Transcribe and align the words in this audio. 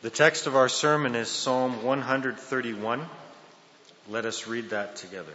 The 0.00 0.10
text 0.10 0.46
of 0.46 0.54
our 0.54 0.68
sermon 0.68 1.16
is 1.16 1.28
Psalm 1.28 1.82
131. 1.82 3.04
Let 4.08 4.26
us 4.26 4.46
read 4.46 4.70
that 4.70 4.94
together. 4.94 5.32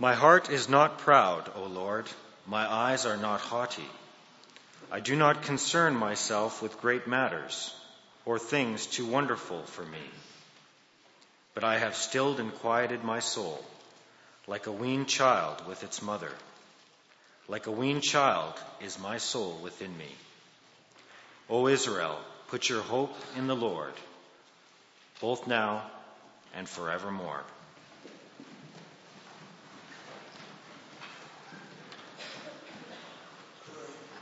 My 0.00 0.14
heart 0.14 0.50
is 0.50 0.68
not 0.68 0.98
proud, 0.98 1.48
O 1.54 1.66
Lord. 1.66 2.06
My 2.48 2.68
eyes 2.68 3.06
are 3.06 3.16
not 3.16 3.40
haughty. 3.40 3.88
I 4.90 4.98
do 4.98 5.14
not 5.14 5.42
concern 5.42 5.94
myself 5.94 6.62
with 6.62 6.80
great 6.80 7.06
matters 7.06 7.72
or 8.24 8.40
things 8.40 8.86
too 8.86 9.06
wonderful 9.06 9.62
for 9.62 9.84
me. 9.84 10.02
But 11.54 11.64
I 11.64 11.78
have 11.78 11.96
stilled 11.96 12.40
and 12.40 12.54
quieted 12.54 13.02
my 13.02 13.20
soul, 13.20 13.62
like 14.46 14.66
a 14.66 14.72
weaned 14.72 15.08
child 15.08 15.66
with 15.66 15.82
its 15.82 16.00
mother. 16.00 16.30
Like 17.48 17.66
a 17.66 17.72
weaned 17.72 18.02
child 18.02 18.54
is 18.80 18.98
my 18.98 19.18
soul 19.18 19.58
within 19.62 19.96
me. 19.98 20.14
O 21.48 21.66
Israel, 21.66 22.18
put 22.48 22.68
your 22.68 22.82
hope 22.82 23.14
in 23.36 23.48
the 23.48 23.56
Lord, 23.56 23.92
both 25.20 25.48
now 25.48 25.82
and 26.54 26.68
forevermore. 26.68 27.42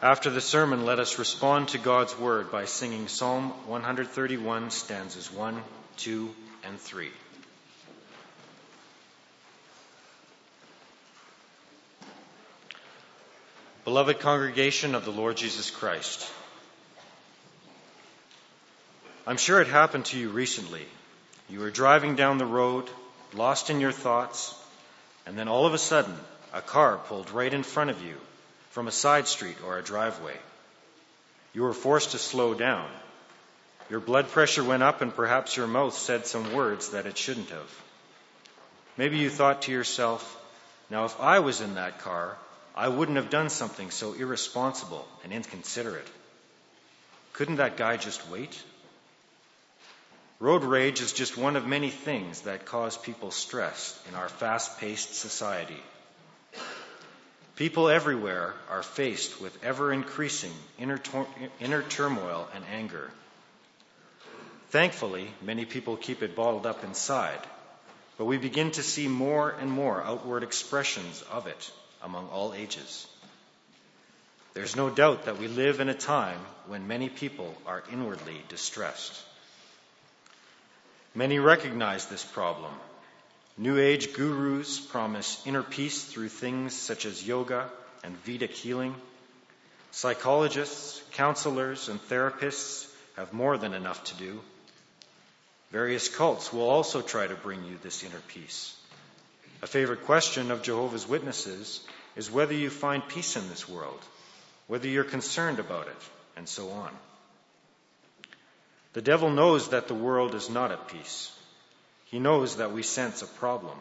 After 0.00 0.30
the 0.30 0.40
sermon, 0.40 0.84
let 0.84 1.00
us 1.00 1.18
respond 1.18 1.68
to 1.68 1.78
God's 1.78 2.16
word 2.16 2.52
by 2.52 2.66
singing 2.66 3.08
Psalm 3.08 3.50
131, 3.66 4.70
stanzas 4.70 5.32
1, 5.32 5.60
2, 5.96 6.34
and 6.62 6.78
3. 6.78 7.10
Beloved 13.88 14.20
congregation 14.20 14.94
of 14.94 15.06
the 15.06 15.10
Lord 15.10 15.38
Jesus 15.38 15.70
Christ, 15.70 16.30
I'm 19.26 19.38
sure 19.38 19.62
it 19.62 19.66
happened 19.66 20.04
to 20.06 20.18
you 20.18 20.28
recently. 20.28 20.84
You 21.48 21.60
were 21.60 21.70
driving 21.70 22.14
down 22.14 22.36
the 22.36 22.44
road, 22.44 22.90
lost 23.32 23.70
in 23.70 23.80
your 23.80 23.92
thoughts, 23.92 24.54
and 25.24 25.38
then 25.38 25.48
all 25.48 25.64
of 25.64 25.72
a 25.72 25.78
sudden, 25.78 26.14
a 26.52 26.60
car 26.60 26.98
pulled 26.98 27.30
right 27.30 27.54
in 27.54 27.62
front 27.62 27.88
of 27.88 28.02
you 28.02 28.16
from 28.72 28.88
a 28.88 28.92
side 28.92 29.26
street 29.26 29.56
or 29.64 29.78
a 29.78 29.82
driveway. 29.82 30.36
You 31.54 31.62
were 31.62 31.72
forced 31.72 32.10
to 32.10 32.18
slow 32.18 32.52
down 32.52 32.90
your 33.88 34.00
blood 34.00 34.28
pressure 34.28 34.64
went 34.64 34.82
up, 34.82 35.00
and 35.00 35.16
perhaps 35.16 35.56
your 35.56 35.66
mouth 35.66 35.96
said 35.96 36.26
some 36.26 36.52
words 36.52 36.90
that 36.90 37.06
it 37.06 37.16
shouldn't 37.16 37.48
have. 37.48 37.82
Maybe 38.98 39.16
you 39.16 39.30
thought 39.30 39.62
to 39.62 39.72
yourself, 39.72 40.36
now 40.90 41.06
if 41.06 41.18
I 41.18 41.38
was 41.38 41.62
in 41.62 41.76
that 41.76 42.00
car, 42.00 42.36
I 42.78 42.86
wouldn't 42.86 43.16
have 43.16 43.28
done 43.28 43.50
something 43.50 43.90
so 43.90 44.12
irresponsible 44.12 45.04
and 45.24 45.32
inconsiderate. 45.32 46.06
Couldn't 47.32 47.56
that 47.56 47.76
guy 47.76 47.96
just 47.96 48.30
wait? 48.30 48.56
Road 50.38 50.62
rage 50.62 51.00
is 51.00 51.12
just 51.12 51.36
one 51.36 51.56
of 51.56 51.66
many 51.66 51.90
things 51.90 52.42
that 52.42 52.66
cause 52.66 52.96
people 52.96 53.32
stress 53.32 54.00
in 54.08 54.14
our 54.14 54.28
fast 54.28 54.78
paced 54.78 55.16
society. 55.16 55.82
People 57.56 57.88
everywhere 57.88 58.54
are 58.70 58.84
faced 58.84 59.40
with 59.40 59.64
ever 59.64 59.92
increasing 59.92 60.52
inner, 60.78 61.00
inner 61.58 61.82
turmoil 61.82 62.48
and 62.54 62.64
anger. 62.72 63.10
Thankfully, 64.70 65.26
many 65.42 65.64
people 65.64 65.96
keep 65.96 66.22
it 66.22 66.36
bottled 66.36 66.64
up 66.64 66.84
inside, 66.84 67.40
but 68.18 68.26
we 68.26 68.38
begin 68.38 68.70
to 68.70 68.84
see 68.84 69.08
more 69.08 69.50
and 69.50 69.68
more 69.68 70.00
outward 70.00 70.44
expressions 70.44 71.22
of 71.22 71.48
it 71.48 71.72
among 72.02 72.28
all 72.28 72.54
ages. 72.54 73.06
There's 74.54 74.76
no 74.76 74.90
doubt 74.90 75.26
that 75.26 75.38
we 75.38 75.48
live 75.48 75.80
in 75.80 75.88
a 75.88 75.94
time 75.94 76.38
when 76.66 76.88
many 76.88 77.08
people 77.08 77.54
are 77.66 77.84
inwardly 77.92 78.42
distressed. 78.48 79.14
Many 81.14 81.38
recognize 81.38 82.06
this 82.06 82.24
problem. 82.24 82.72
New 83.56 83.78
Age 83.78 84.12
gurus 84.14 84.78
promise 84.78 85.42
inner 85.44 85.62
peace 85.62 86.04
through 86.04 86.28
things 86.28 86.74
such 86.74 87.06
as 87.06 87.26
yoga 87.26 87.68
and 88.04 88.16
Vedic 88.24 88.52
healing. 88.52 88.94
Psychologists, 89.90 91.02
counselors, 91.12 91.88
and 91.88 92.00
therapists 92.08 92.86
have 93.16 93.32
more 93.32 93.58
than 93.58 93.74
enough 93.74 94.04
to 94.04 94.14
do. 94.14 94.40
Various 95.72 96.08
cults 96.08 96.52
will 96.52 96.68
also 96.68 97.02
try 97.02 97.26
to 97.26 97.34
bring 97.34 97.64
you 97.64 97.78
this 97.82 98.04
inner 98.04 98.22
peace. 98.28 98.77
A 99.60 99.66
favorite 99.66 100.04
question 100.04 100.50
of 100.50 100.62
Jehovah's 100.62 101.08
Witnesses 101.08 101.80
is 102.14 102.30
whether 102.30 102.54
you 102.54 102.70
find 102.70 103.06
peace 103.08 103.36
in 103.36 103.48
this 103.48 103.68
world, 103.68 104.00
whether 104.68 104.86
you're 104.86 105.04
concerned 105.04 105.58
about 105.58 105.88
it, 105.88 106.02
and 106.36 106.48
so 106.48 106.70
on. 106.70 106.90
The 108.92 109.02
devil 109.02 109.30
knows 109.30 109.70
that 109.70 109.88
the 109.88 109.94
world 109.94 110.34
is 110.34 110.48
not 110.48 110.70
at 110.70 110.88
peace. 110.88 111.32
He 112.04 112.20
knows 112.20 112.56
that 112.56 112.72
we 112.72 112.82
sense 112.82 113.22
a 113.22 113.26
problem. 113.26 113.76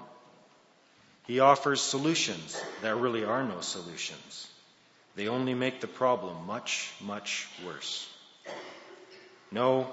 He 1.28 1.40
offers 1.40 1.82
solutions 1.82 2.60
that 2.82 2.96
really 2.96 3.24
are 3.24 3.44
no 3.44 3.62
solutions. 3.62 4.48
They 5.16 5.28
only 5.28 5.54
make 5.54 5.82
the 5.82 5.88
problem 5.88 6.46
much, 6.48 6.92
much 7.02 7.48
worse. 7.66 8.10
No, 9.52 9.92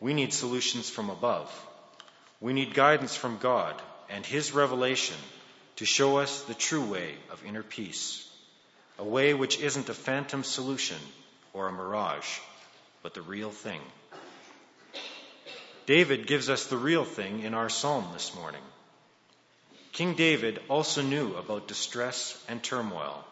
we 0.00 0.14
need 0.14 0.32
solutions 0.32 0.88
from 0.88 1.10
above. 1.10 1.50
We 2.40 2.52
need 2.52 2.74
guidance 2.74 3.14
from 3.14 3.38
God 3.38 3.80
and 4.10 4.26
His 4.26 4.52
revelation 4.52 5.16
to 5.76 5.86
show 5.86 6.18
us 6.18 6.42
the 6.42 6.54
true 6.54 6.84
way 6.84 7.14
of 7.30 7.44
inner 7.44 7.62
peace, 7.62 8.28
a 8.98 9.04
way 9.04 9.32
which 9.34 9.60
isn't 9.60 9.88
a 9.88 9.94
phantom 9.94 10.44
solution 10.44 10.98
or 11.52 11.68
a 11.68 11.72
mirage, 11.72 12.38
but 13.02 13.14
the 13.14 13.22
real 13.22 13.50
thing. 13.50 13.80
David 15.86 16.26
gives 16.26 16.50
us 16.50 16.66
the 16.66 16.76
real 16.76 17.04
thing 17.04 17.40
in 17.40 17.54
our 17.54 17.68
psalm 17.68 18.06
this 18.12 18.34
morning. 18.34 18.62
King 19.92 20.14
David 20.14 20.60
also 20.68 21.02
knew 21.02 21.34
about 21.34 21.66
distress 21.66 22.40
and 22.48 22.62
turmoil. 22.62 23.24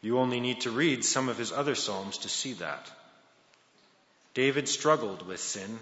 You 0.00 0.18
only 0.18 0.40
need 0.40 0.62
to 0.62 0.70
read 0.70 1.04
some 1.04 1.28
of 1.28 1.38
his 1.38 1.52
other 1.52 1.74
psalms 1.74 2.18
to 2.18 2.28
see 2.28 2.54
that. 2.54 2.90
David 4.34 4.68
struggled 4.68 5.26
with 5.26 5.40
sin 5.40 5.78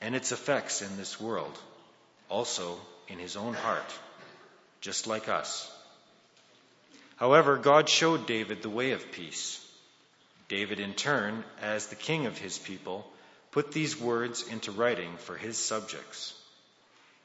and 0.00 0.14
its 0.14 0.30
effects 0.30 0.80
in 0.80 0.96
this 0.96 1.20
world, 1.20 1.58
also 2.28 2.78
in 3.08 3.18
his 3.18 3.36
own 3.36 3.54
heart, 3.54 3.92
just 4.80 5.06
like 5.06 5.28
us. 5.28 5.70
However, 7.16 7.56
God 7.56 7.88
showed 7.88 8.26
David 8.26 8.62
the 8.62 8.70
way 8.70 8.92
of 8.92 9.12
peace. 9.12 9.62
David, 10.48 10.80
in 10.80 10.94
turn, 10.94 11.44
as 11.60 11.86
the 11.86 11.96
king 11.96 12.26
of 12.26 12.38
his 12.38 12.58
people, 12.58 13.06
put 13.52 13.72
these 13.72 13.98
words 13.98 14.46
into 14.46 14.70
writing 14.70 15.16
for 15.16 15.36
his 15.36 15.56
subjects. 15.56 16.34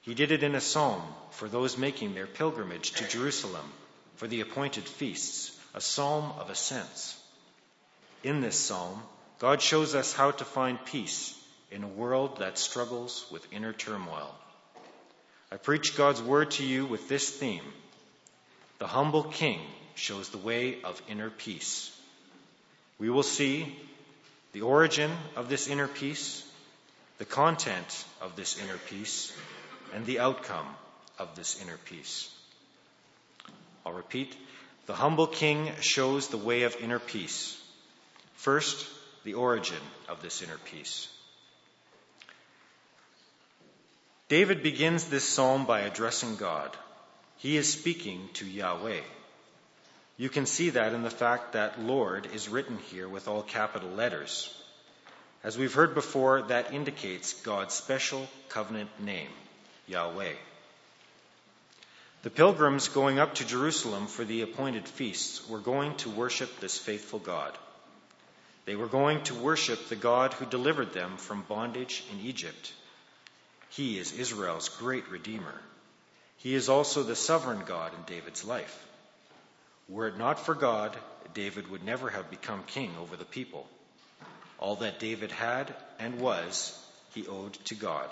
He 0.02 0.14
did 0.14 0.32
it 0.32 0.44
in 0.44 0.56
a 0.56 0.62
psalm 0.62 1.02
for 1.32 1.48
those 1.48 1.78
making 1.78 2.16
their 2.16 2.26
pilgrimage 2.26 2.92
to 2.94 3.08
Jerusalem 3.08 3.66
for 4.16 4.28
the 4.28 4.42
appointed 4.42 4.86
feasts, 4.86 5.56
a 5.74 5.82
psalm 5.82 6.32
of 6.40 6.50
ascents. 6.50 7.20
In 8.24 8.42
this 8.42 8.56
psalm, 8.58 9.02
God 9.40 9.62
shows 9.62 9.94
us 9.94 10.14
how 10.14 10.32
to 10.32 10.46
find 10.46 10.84
peace 10.86 11.38
in 11.70 11.84
a 11.84 11.88
world 11.88 12.38
that 12.38 12.58
struggles 12.58 13.26
with 13.32 13.52
inner 13.52 13.74
turmoil. 13.74 14.34
I 15.52 15.58
preach 15.58 15.98
God's 15.98 16.22
word 16.22 16.52
to 16.52 16.66
you 16.66 16.86
with 16.86 17.10
this 17.10 17.30
theme. 17.30 17.64
The 18.80 18.88
humble 18.88 19.24
king 19.24 19.60
shows 19.96 20.30
the 20.30 20.38
way 20.38 20.82
of 20.84 21.02
inner 21.10 21.30
peace. 21.30 21.92
We 22.98 23.10
will 23.10 23.24
see 23.24 23.76
the 24.54 24.62
origin 24.62 25.12
of 25.36 25.50
this 25.50 25.68
inner 25.68 25.90
peace, 25.90 26.50
the 27.18 27.26
content 27.26 28.06
of 28.22 28.38
this 28.38 28.58
inner 28.62 28.78
peace, 28.90 29.36
and 29.94 30.06
the 30.06 30.20
outcome 30.20 30.68
of 31.20 31.36
this 31.36 31.62
inner 31.62 31.78
peace. 31.84 32.34
I'll 33.86 33.94
repeat. 33.94 34.36
The 34.86 34.94
humble 34.94 35.28
king 35.28 35.70
shows 35.82 36.30
the 36.30 36.38
way 36.38 36.64
of 36.64 36.78
inner 36.78 37.00
peace. 37.00 37.62
First, 38.36 38.88
the 39.26 39.34
origin 39.34 39.82
of 40.08 40.22
this 40.22 40.42
inner 40.42 40.58
peace. 40.66 41.10
David 44.32 44.64
begins 44.64 45.10
this 45.10 45.28
psalm 45.28 45.66
by 45.66 45.82
addressing 45.82 46.38
God. 46.38 46.72
He 47.40 47.58
is 47.58 47.68
speaking 47.68 48.30
to 48.36 48.46
Yahweh. 48.46 49.02
You 50.16 50.30
can 50.30 50.46
see 50.46 50.70
that 50.70 50.94
in 50.94 51.04
the 51.04 51.10
fact 51.10 51.52
that 51.52 51.82
Lord 51.82 52.30
is 52.34 52.48
written 52.48 52.78
here 52.78 53.10
with 53.10 53.28
all 53.28 53.44
capital 53.44 53.90
letters. 53.90 54.50
As 55.44 55.58
we've 55.58 55.74
heard 55.74 55.94
before, 55.94 56.44
that 56.44 56.74
indicates 56.74 57.42
God's 57.42 57.74
special 57.74 58.26
covenant 58.48 58.90
name, 59.02 59.28
Yahweh. 59.86 60.36
The 62.24 62.30
pilgrims 62.30 62.88
going 62.88 63.20
up 63.20 63.36
to 63.36 63.46
Jerusalem 63.46 64.08
for 64.08 64.24
the 64.24 64.44
appointed 64.44 64.88
feasts 64.88 65.46
were 65.50 65.60
going 65.60 65.98
to 65.98 66.10
worship 66.10 66.62
this 66.62 66.78
faithful 66.78 67.20
God. 67.20 67.52
They 68.64 68.78
were 68.78 68.88
going 68.88 69.24
to 69.24 69.36
worship 69.36 69.90
the 69.90 69.98
God 69.98 70.32
who 70.32 70.46
delivered 70.46 70.94
them 70.94 71.18
from 71.18 71.44
bondage 71.50 72.06
in 72.14 72.26
Egypt. 72.26 72.72
He 73.72 73.98
is 73.98 74.12
Israel's 74.12 74.70
great 74.70 75.10
Redeemer. 75.10 75.62
He 76.38 76.56
is 76.56 76.70
also 76.70 77.04
the 77.04 77.16
sovereign 77.16 77.64
God 77.66 77.94
in 77.94 78.04
David's 78.04 78.44
life. 78.44 78.86
Were 79.88 80.08
it 80.08 80.18
not 80.18 80.40
for 80.40 80.56
God, 80.56 80.96
David 81.34 81.70
would 81.70 81.84
never 81.84 82.10
have 82.10 82.30
become 82.30 82.64
king 82.68 82.92
over 83.00 83.16
the 83.16 83.26
people. 83.26 83.68
All 84.60 84.76
that 84.78 85.00
David 85.00 85.32
had 85.32 85.74
and 86.00 86.20
was, 86.20 86.78
he 87.14 87.28
owed 87.28 87.54
to 87.66 87.76
God. 87.76 88.10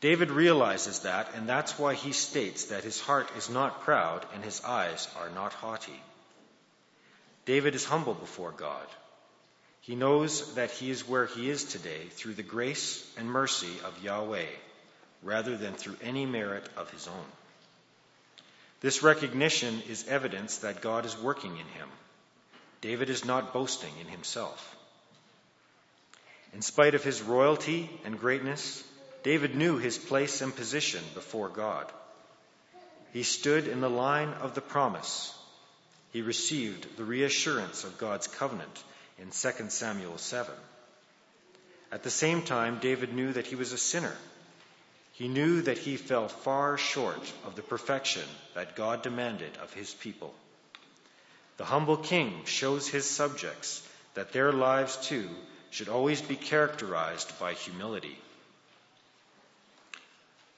David 0.00 0.30
realizes 0.30 1.00
that, 1.00 1.34
and 1.34 1.46
that's 1.46 1.78
why 1.78 1.94
he 1.94 2.12
states 2.12 2.66
that 2.66 2.84
his 2.84 3.00
heart 3.00 3.30
is 3.36 3.50
not 3.50 3.82
proud 3.82 4.24
and 4.34 4.42
his 4.42 4.64
eyes 4.64 5.06
are 5.18 5.28
not 5.28 5.52
haughty. 5.52 6.00
David 7.44 7.74
is 7.74 7.84
humble 7.84 8.14
before 8.14 8.52
God. 8.52 8.86
He 9.90 9.96
knows 9.96 10.54
that 10.54 10.70
he 10.70 10.88
is 10.88 11.08
where 11.08 11.26
he 11.26 11.50
is 11.50 11.64
today 11.64 12.04
through 12.10 12.34
the 12.34 12.44
grace 12.44 13.04
and 13.18 13.28
mercy 13.28 13.72
of 13.84 14.04
Yahweh, 14.04 14.46
rather 15.24 15.56
than 15.56 15.74
through 15.74 15.96
any 16.00 16.26
merit 16.26 16.68
of 16.76 16.88
his 16.92 17.08
own. 17.08 17.24
This 18.80 19.02
recognition 19.02 19.82
is 19.88 20.06
evidence 20.06 20.58
that 20.58 20.80
God 20.80 21.06
is 21.06 21.18
working 21.18 21.50
in 21.50 21.66
him. 21.66 21.88
David 22.80 23.10
is 23.10 23.24
not 23.24 23.52
boasting 23.52 23.90
in 24.00 24.06
himself. 24.06 24.76
In 26.54 26.62
spite 26.62 26.94
of 26.94 27.02
his 27.02 27.20
royalty 27.20 27.90
and 28.04 28.16
greatness, 28.16 28.84
David 29.24 29.56
knew 29.56 29.78
his 29.78 29.98
place 29.98 30.40
and 30.40 30.54
position 30.54 31.02
before 31.14 31.48
God. 31.48 31.90
He 33.12 33.24
stood 33.24 33.66
in 33.66 33.80
the 33.80 33.90
line 33.90 34.34
of 34.34 34.54
the 34.54 34.60
promise. 34.60 35.36
He 36.12 36.22
received 36.22 36.96
the 36.96 37.02
reassurance 37.02 37.82
of 37.82 37.98
God's 37.98 38.28
covenant 38.28 38.84
in 39.20 39.30
2 39.30 39.68
Samuel 39.68 40.18
7. 40.18 40.52
At 41.92 42.02
the 42.02 42.10
same 42.10 42.42
time, 42.42 42.78
David 42.80 43.12
knew 43.12 43.32
that 43.32 43.46
he 43.46 43.56
was 43.56 43.72
a 43.72 43.78
sinner. 43.78 44.16
He 45.12 45.28
knew 45.28 45.62
that 45.62 45.78
he 45.78 45.96
fell 45.96 46.28
far 46.28 46.78
short 46.78 47.32
of 47.44 47.54
the 47.54 47.62
perfection 47.62 48.24
that 48.54 48.76
God 48.76 49.02
demanded 49.02 49.50
of 49.62 49.72
his 49.74 49.92
people. 49.92 50.34
The 51.58 51.64
humble 51.66 51.98
king 51.98 52.44
shows 52.46 52.88
his 52.88 53.08
subjects 53.08 53.86
that 54.14 54.32
their 54.32 54.52
lives 54.52 54.96
too 54.96 55.28
should 55.70 55.88
always 55.88 56.22
be 56.22 56.36
characterized 56.36 57.38
by 57.38 57.52
humility. 57.52 58.18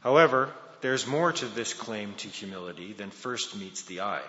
However, 0.00 0.52
there's 0.80 1.06
more 1.06 1.32
to 1.32 1.46
this 1.46 1.74
claim 1.74 2.14
to 2.18 2.28
humility 2.28 2.92
than 2.92 3.10
first 3.10 3.56
meets 3.56 3.82
the 3.82 4.02
eye. 4.02 4.28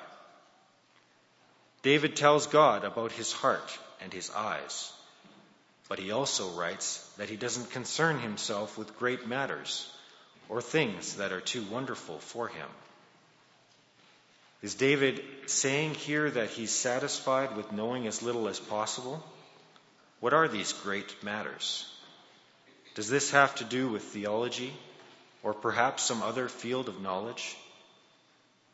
David 1.84 2.16
tells 2.16 2.48
God 2.48 2.86
about 2.86 3.12
his 3.12 3.32
heart 3.32 3.78
and 4.04 4.14
his 4.14 4.30
eyes, 4.32 4.92
but 5.88 5.98
he 5.98 6.12
also 6.12 6.50
writes 6.50 7.10
that 7.18 7.30
he 7.30 7.38
doesn't 7.38 7.72
concern 7.72 8.20
himself 8.20 8.78
with 8.78 8.98
great 9.00 9.28
matters 9.28 9.90
or 10.50 10.62
things 10.62 11.16
that 11.16 11.32
are 11.32 11.42
too 11.42 11.64
wonderful 11.64 12.20
for 12.20 12.50
him. 12.50 12.68
Is 14.62 14.76
David 14.76 15.24
saying 15.46 15.94
here 15.94 16.30
that 16.30 16.50
he's 16.50 16.72
satisfied 16.72 17.56
with 17.56 17.72
knowing 17.72 18.08
as 18.08 18.22
little 18.22 18.48
as 18.48 18.60
possible? 18.60 19.24
What 20.20 20.34
are 20.34 20.48
these 20.48 20.72
great 20.72 21.24
matters? 21.24 21.90
Does 22.96 23.10
this 23.10 23.32
have 23.32 23.56
to 23.56 23.64
do 23.64 23.90
with 23.90 24.04
theology 24.04 24.74
or 25.44 25.54
perhaps 25.54 26.04
some 26.04 26.22
other 26.22 26.48
field 26.48 26.88
of 26.88 27.02
knowledge? 27.02 27.58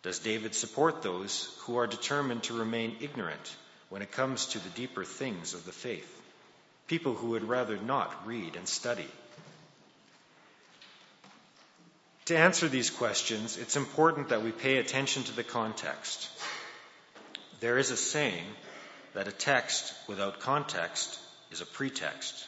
Does 0.04 0.20
David 0.20 0.54
support 0.54 1.02
those 1.02 1.56
who 1.62 1.78
are 1.78 1.88
determined 1.88 2.44
to 2.44 2.54
remain 2.54 2.98
ignorant 3.00 3.56
when 3.90 4.02
it 4.02 4.12
comes 4.12 4.48
to 4.48 4.60
the 4.60 4.70
deeper 4.70 5.04
things 5.04 5.54
of 5.54 5.66
the 5.66 5.72
faith? 5.72 6.16
People 6.88 7.14
who 7.14 7.30
would 7.30 7.44
rather 7.44 7.78
not 7.78 8.26
read 8.26 8.56
and 8.56 8.68
study. 8.68 9.08
To 12.26 12.38
answer 12.38 12.68
these 12.68 12.92
questions, 12.92 13.58
it's 13.58 13.76
important 13.76 14.30
that 14.30 14.44
we 14.44 14.52
pay 14.52 14.78
attention 14.78 15.24
to 15.24 15.36
the 15.36 15.44
context. 15.44 16.30
There 17.60 17.78
is 17.78 17.92
a 17.92 17.98
saying 17.98 18.46
that 19.14 19.28
a 19.28 19.32
text 19.32 19.94
without 20.08 20.40
context 20.40 21.20
is 21.52 21.62
a 21.62 21.66
pretext. 21.66 22.46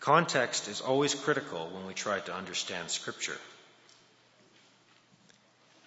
Context 0.00 0.68
is 0.68 0.80
always 0.80 1.14
critical 1.14 1.68
when 1.72 1.86
we 1.86 1.94
try 1.94 2.20
to 2.20 2.34
understand 2.34 2.90
Scripture. 2.90 3.38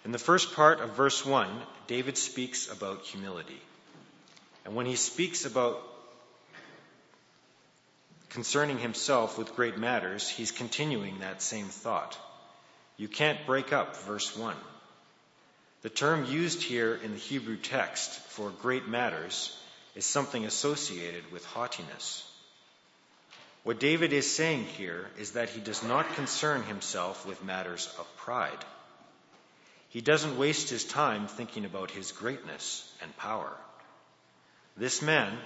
In 0.08 0.12
the 0.12 0.18
first 0.18 0.54
part 0.54 0.80
of 0.80 0.96
verse 0.96 1.26
1, 1.26 1.46
David 1.86 2.16
speaks 2.16 2.72
about 2.72 3.02
humility. 3.02 3.60
And 4.64 4.74
when 4.74 4.86
he 4.86 4.96
speaks 4.96 5.44
about 5.44 5.82
concerning 8.30 8.78
himself 8.78 9.36
with 9.36 9.54
great 9.54 9.76
matters, 9.76 10.26
he's 10.26 10.50
continuing 10.50 11.18
that 11.18 11.42
same 11.42 11.66
thought. 11.66 12.16
You 12.96 13.06
can't 13.06 13.44
break 13.44 13.74
up 13.74 13.98
verse 14.06 14.34
1. 14.34 14.56
The 15.82 15.90
term 15.90 16.24
used 16.24 16.62
here 16.62 16.94
in 16.94 17.12
the 17.12 17.18
Hebrew 17.18 17.58
text 17.58 18.10
for 18.30 18.48
great 18.48 18.88
matters 18.88 19.54
is 19.94 20.06
something 20.06 20.46
associated 20.46 21.30
with 21.30 21.44
haughtiness. 21.44 22.26
What 23.62 23.78
David 23.78 24.14
is 24.14 24.34
saying 24.34 24.64
here 24.78 25.04
is 25.18 25.32
that 25.32 25.50
he 25.50 25.60
does 25.60 25.82
not 25.82 26.14
concern 26.14 26.62
himself 26.62 27.26
with 27.26 27.44
matters 27.44 27.94
of 27.98 28.16
pride. 28.16 28.64
He 29.90 30.00
doesn't 30.00 30.38
waste 30.38 30.68
his 30.68 30.84
time 30.84 31.26
thinking 31.26 31.64
about 31.64 31.90
his 31.90 32.12
greatness 32.12 32.90
and 33.02 33.16
power. 33.16 33.50
This 34.76 35.00
man, 35.02 35.36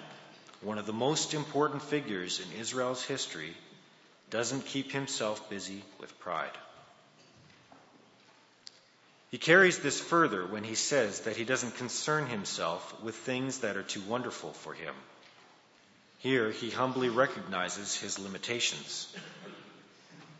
one 0.60 0.78
of 0.78 0.86
the 0.86 0.92
most 0.92 1.32
important 1.32 1.82
figures 1.82 2.40
in 2.40 2.60
Israel's 2.60 3.04
history, 3.04 3.54
doesn't 4.30 4.66
keep 4.66 4.92
himself 4.92 5.48
busy 5.48 5.82
with 6.00 6.18
pride. 6.18 6.56
He 9.30 9.38
carries 9.38 9.78
this 9.78 9.98
further 9.98 10.46
when 10.46 10.64
he 10.64 10.74
says 10.74 11.20
that 11.20 11.36
he 11.36 11.44
doesn't 11.44 11.76
concern 11.76 12.26
himself 12.26 13.02
with 13.02 13.14
things 13.14 13.58
that 13.58 13.76
are 13.76 13.82
too 13.82 14.02
wonderful 14.02 14.52
for 14.52 14.74
him. 14.74 14.94
Here, 16.18 16.50
he 16.50 16.70
humbly 16.70 17.08
recognizes 17.08 17.96
his 17.96 18.18
limitations. 18.18 19.08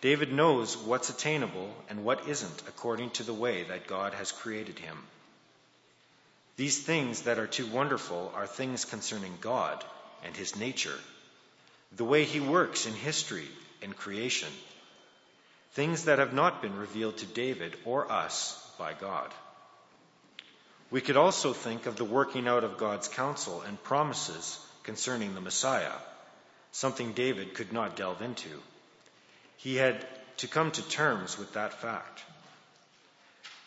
David 0.02 0.32
knows 0.32 0.76
what's 0.76 1.10
attainable 1.10 1.72
and 1.88 2.04
what 2.04 2.28
isn't 2.28 2.62
according 2.66 3.10
to 3.10 3.22
the 3.22 3.32
way 3.32 3.62
that 3.62 3.86
God 3.86 4.14
has 4.14 4.32
created 4.32 4.80
him. 4.80 4.98
These 6.56 6.82
things 6.82 7.22
that 7.22 7.38
are 7.38 7.46
too 7.46 7.68
wonderful 7.68 8.32
are 8.34 8.48
things 8.48 8.84
concerning 8.84 9.38
God 9.40 9.82
and 10.24 10.36
his 10.36 10.56
nature, 10.56 10.98
the 11.96 12.04
way 12.04 12.24
he 12.24 12.40
works 12.40 12.84
in 12.84 12.94
history 12.94 13.46
and 13.80 13.96
creation, 13.96 14.48
things 15.74 16.06
that 16.06 16.18
have 16.18 16.34
not 16.34 16.62
been 16.62 16.76
revealed 16.76 17.18
to 17.18 17.26
David 17.26 17.76
or 17.84 18.10
us 18.10 18.58
by 18.80 18.94
God. 18.94 19.32
We 20.90 21.00
could 21.00 21.16
also 21.16 21.52
think 21.52 21.86
of 21.86 21.94
the 21.94 22.04
working 22.04 22.48
out 22.48 22.64
of 22.64 22.76
God's 22.76 23.06
counsel 23.06 23.62
and 23.62 23.80
promises 23.84 24.58
concerning 24.82 25.34
the 25.34 25.40
Messiah, 25.40 25.94
something 26.72 27.12
David 27.12 27.54
could 27.54 27.72
not 27.72 27.94
delve 27.94 28.20
into. 28.20 28.50
He 29.62 29.76
had 29.76 30.06
to 30.38 30.48
come 30.48 30.72
to 30.72 30.88
terms 30.88 31.38
with 31.38 31.52
that 31.54 31.74
fact. 31.74 32.24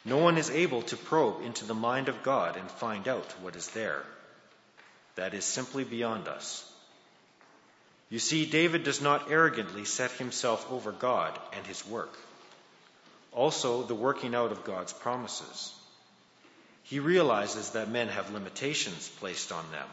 No 0.03 0.17
one 0.17 0.37
is 0.37 0.49
able 0.49 0.81
to 0.83 0.97
probe 0.97 1.43
into 1.43 1.65
the 1.65 1.73
mind 1.73 2.09
of 2.09 2.21
God 2.21 2.57
and 2.57 2.69
find 2.69 3.07
out 3.07 3.31
what 3.41 3.55
is 3.55 3.67
there. 3.69 4.03
That 5.15 5.33
is 5.33 5.45
simply 5.45 5.83
beyond 5.83 6.27
us. 6.27 6.69
You 8.09 8.19
see, 8.19 8.45
David 8.45 8.83
does 8.83 9.01
not 9.01 9.31
arrogantly 9.31 9.85
set 9.85 10.11
himself 10.11 10.69
over 10.71 10.91
God 10.91 11.39
and 11.53 11.65
his 11.65 11.87
work. 11.87 12.15
Also, 13.31 13.83
the 13.83 13.95
working 13.95 14.35
out 14.35 14.51
of 14.51 14.63
God's 14.63 14.93
promises. 14.93 15.73
He 16.83 16.99
realizes 16.99 17.71
that 17.71 17.89
men 17.89 18.09
have 18.09 18.31
limitations 18.31 19.09
placed 19.19 19.51
on 19.51 19.63
them 19.71 19.87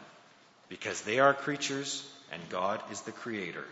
because 0.69 1.01
they 1.01 1.19
are 1.19 1.33
creatures 1.33 2.07
and 2.31 2.41
God 2.49 2.81
is 2.91 3.01
the 3.01 3.11
creator. 3.11 3.65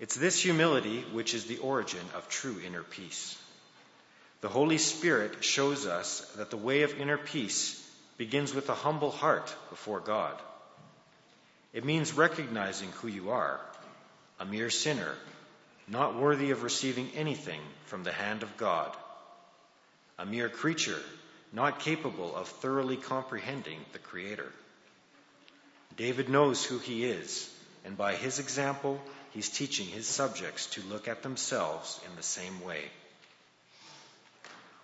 It's 0.00 0.16
this 0.16 0.40
humility 0.42 1.04
which 1.12 1.34
is 1.34 1.44
the 1.44 1.58
origin 1.58 2.04
of 2.16 2.28
true 2.28 2.56
inner 2.66 2.82
peace. 2.82 3.36
The 4.40 4.48
Holy 4.48 4.78
Spirit 4.78 5.44
shows 5.44 5.86
us 5.86 6.20
that 6.36 6.50
the 6.50 6.56
way 6.56 6.82
of 6.82 6.98
inner 6.98 7.18
peace 7.18 7.76
begins 8.16 8.54
with 8.54 8.70
a 8.70 8.74
humble 8.74 9.10
heart 9.10 9.54
before 9.68 10.00
God. 10.00 10.34
It 11.74 11.84
means 11.84 12.14
recognizing 12.14 12.88
who 12.92 13.08
you 13.08 13.30
are, 13.30 13.60
a 14.40 14.46
mere 14.46 14.70
sinner, 14.70 15.14
not 15.86 16.16
worthy 16.16 16.50
of 16.50 16.62
receiving 16.62 17.10
anything 17.14 17.60
from 17.84 18.02
the 18.02 18.12
hand 18.12 18.42
of 18.42 18.56
God, 18.56 18.96
a 20.18 20.24
mere 20.24 20.48
creature 20.48 21.00
not 21.52 21.80
capable 21.80 22.34
of 22.34 22.48
thoroughly 22.48 22.96
comprehending 22.96 23.80
the 23.92 23.98
Creator. 23.98 24.50
David 25.96 26.28
knows 26.28 26.64
who 26.64 26.78
he 26.78 27.04
is, 27.04 27.52
and 27.84 27.98
by 27.98 28.14
his 28.14 28.38
example, 28.38 29.00
he's 29.30 29.48
teaching 29.48 29.86
his 29.86 30.06
subjects 30.06 30.66
to 30.66 30.82
look 30.82 31.08
at 31.08 31.22
themselves 31.22 32.00
in 32.08 32.16
the 32.16 32.22
same 32.22 32.62
way. 32.64 32.82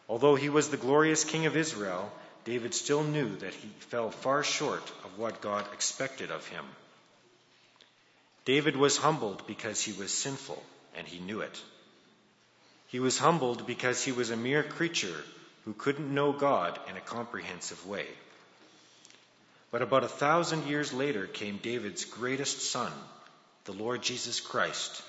Although 0.08 0.36
he 0.36 0.48
was 0.48 0.68
the 0.68 0.76
glorious 0.76 1.24
king 1.24 1.46
of 1.46 1.56
Israel, 1.56 2.12
David 2.44 2.74
still 2.74 3.02
knew 3.02 3.36
that 3.36 3.54
he 3.54 3.68
fell 3.80 4.10
far 4.10 4.44
short 4.44 4.84
of 5.04 5.18
what 5.18 5.40
God 5.40 5.64
expected 5.72 6.30
of 6.30 6.46
him. 6.46 6.64
David 8.44 8.76
was 8.76 8.96
humbled 8.96 9.44
because 9.48 9.82
he 9.82 9.92
was 9.92 10.12
sinful, 10.12 10.62
and 10.96 11.06
he 11.08 11.18
knew 11.18 11.40
it. 11.40 11.60
He 12.86 13.00
was 13.00 13.18
humbled 13.18 13.66
because 13.66 14.04
he 14.04 14.12
was 14.12 14.30
a 14.30 14.36
mere 14.36 14.62
creature 14.62 15.24
who 15.64 15.72
couldn't 15.72 16.14
know 16.14 16.32
God 16.32 16.78
in 16.88 16.96
a 16.96 17.00
comprehensive 17.00 17.84
way. 17.84 18.06
But 19.72 19.82
about 19.82 20.04
a 20.04 20.08
thousand 20.08 20.68
years 20.68 20.92
later 20.92 21.26
came 21.26 21.56
David's 21.56 22.04
greatest 22.04 22.70
son, 22.70 22.92
the 23.66 23.72
Lord 23.72 24.00
Jesus 24.00 24.40
Christ. 24.40 25.02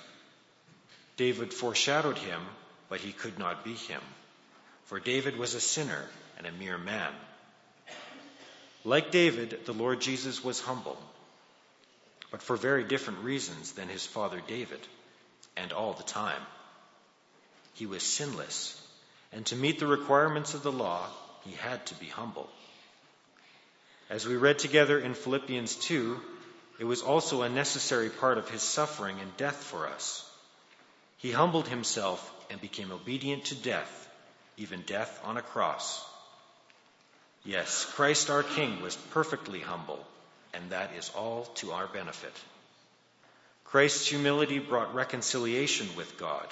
David 1.16 1.54
foreshadowed 1.54 2.18
him, 2.18 2.40
but 2.88 3.00
he 3.00 3.12
could 3.12 3.38
not 3.38 3.64
be 3.64 3.74
him, 3.74 4.00
for 4.86 5.00
David 5.00 5.36
was 5.36 5.54
a 5.54 5.60
sinner 5.60 6.04
and 6.36 6.46
a 6.46 6.52
mere 6.52 6.78
man. 6.78 7.12
Like 8.84 9.10
David, 9.10 9.60
the 9.64 9.72
Lord 9.72 10.00
Jesus 10.00 10.42
was 10.42 10.60
humble, 10.60 10.98
but 12.30 12.42
for 12.42 12.56
very 12.56 12.84
different 12.84 13.24
reasons 13.24 13.72
than 13.72 13.88
his 13.88 14.06
father 14.06 14.40
David, 14.46 14.80
and 15.56 15.72
all 15.72 15.92
the 15.92 16.02
time. 16.02 16.42
He 17.74 17.86
was 17.86 18.02
sinless, 18.02 18.80
and 19.32 19.46
to 19.46 19.56
meet 19.56 19.78
the 19.78 19.86
requirements 19.86 20.54
of 20.54 20.64
the 20.64 20.72
law, 20.72 21.06
he 21.44 21.52
had 21.52 21.84
to 21.86 21.94
be 21.94 22.06
humble. 22.06 22.48
As 24.10 24.26
we 24.26 24.36
read 24.36 24.58
together 24.58 24.98
in 24.98 25.14
Philippians 25.14 25.76
2, 25.76 26.20
it 26.78 26.84
was 26.84 27.02
also 27.02 27.42
a 27.42 27.48
necessary 27.48 28.08
part 28.08 28.38
of 28.38 28.48
his 28.48 28.62
suffering 28.62 29.18
and 29.20 29.36
death 29.36 29.56
for 29.56 29.88
us. 29.88 30.24
He 31.16 31.32
humbled 31.32 31.66
himself 31.68 32.32
and 32.50 32.60
became 32.60 32.92
obedient 32.92 33.46
to 33.46 33.54
death, 33.54 34.08
even 34.56 34.82
death 34.82 35.20
on 35.24 35.36
a 35.36 35.42
cross. 35.42 36.04
Yes, 37.44 37.84
Christ 37.94 38.30
our 38.30 38.42
King 38.42 38.80
was 38.82 38.96
perfectly 39.10 39.60
humble, 39.60 40.04
and 40.54 40.70
that 40.70 40.94
is 40.96 41.10
all 41.16 41.44
to 41.56 41.72
our 41.72 41.86
benefit. 41.86 42.34
Christ's 43.64 44.06
humility 44.06 44.58
brought 44.58 44.94
reconciliation 44.94 45.88
with 45.96 46.16
God. 46.18 46.46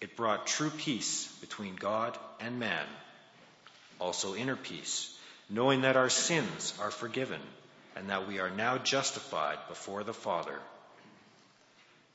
It 0.00 0.16
brought 0.16 0.46
true 0.46 0.70
peace 0.70 1.26
between 1.40 1.76
God 1.76 2.16
and 2.40 2.58
man, 2.58 2.86
also 4.00 4.34
inner 4.34 4.56
peace 4.56 5.14
knowing 5.50 5.82
that 5.82 5.96
our 5.96 6.10
sins 6.10 6.74
are 6.80 6.90
forgiven 6.90 7.40
and 7.98 8.10
that 8.10 8.28
we 8.28 8.38
are 8.38 8.50
now 8.50 8.78
justified 8.78 9.58
before 9.68 10.04
the 10.04 10.14
Father. 10.14 10.56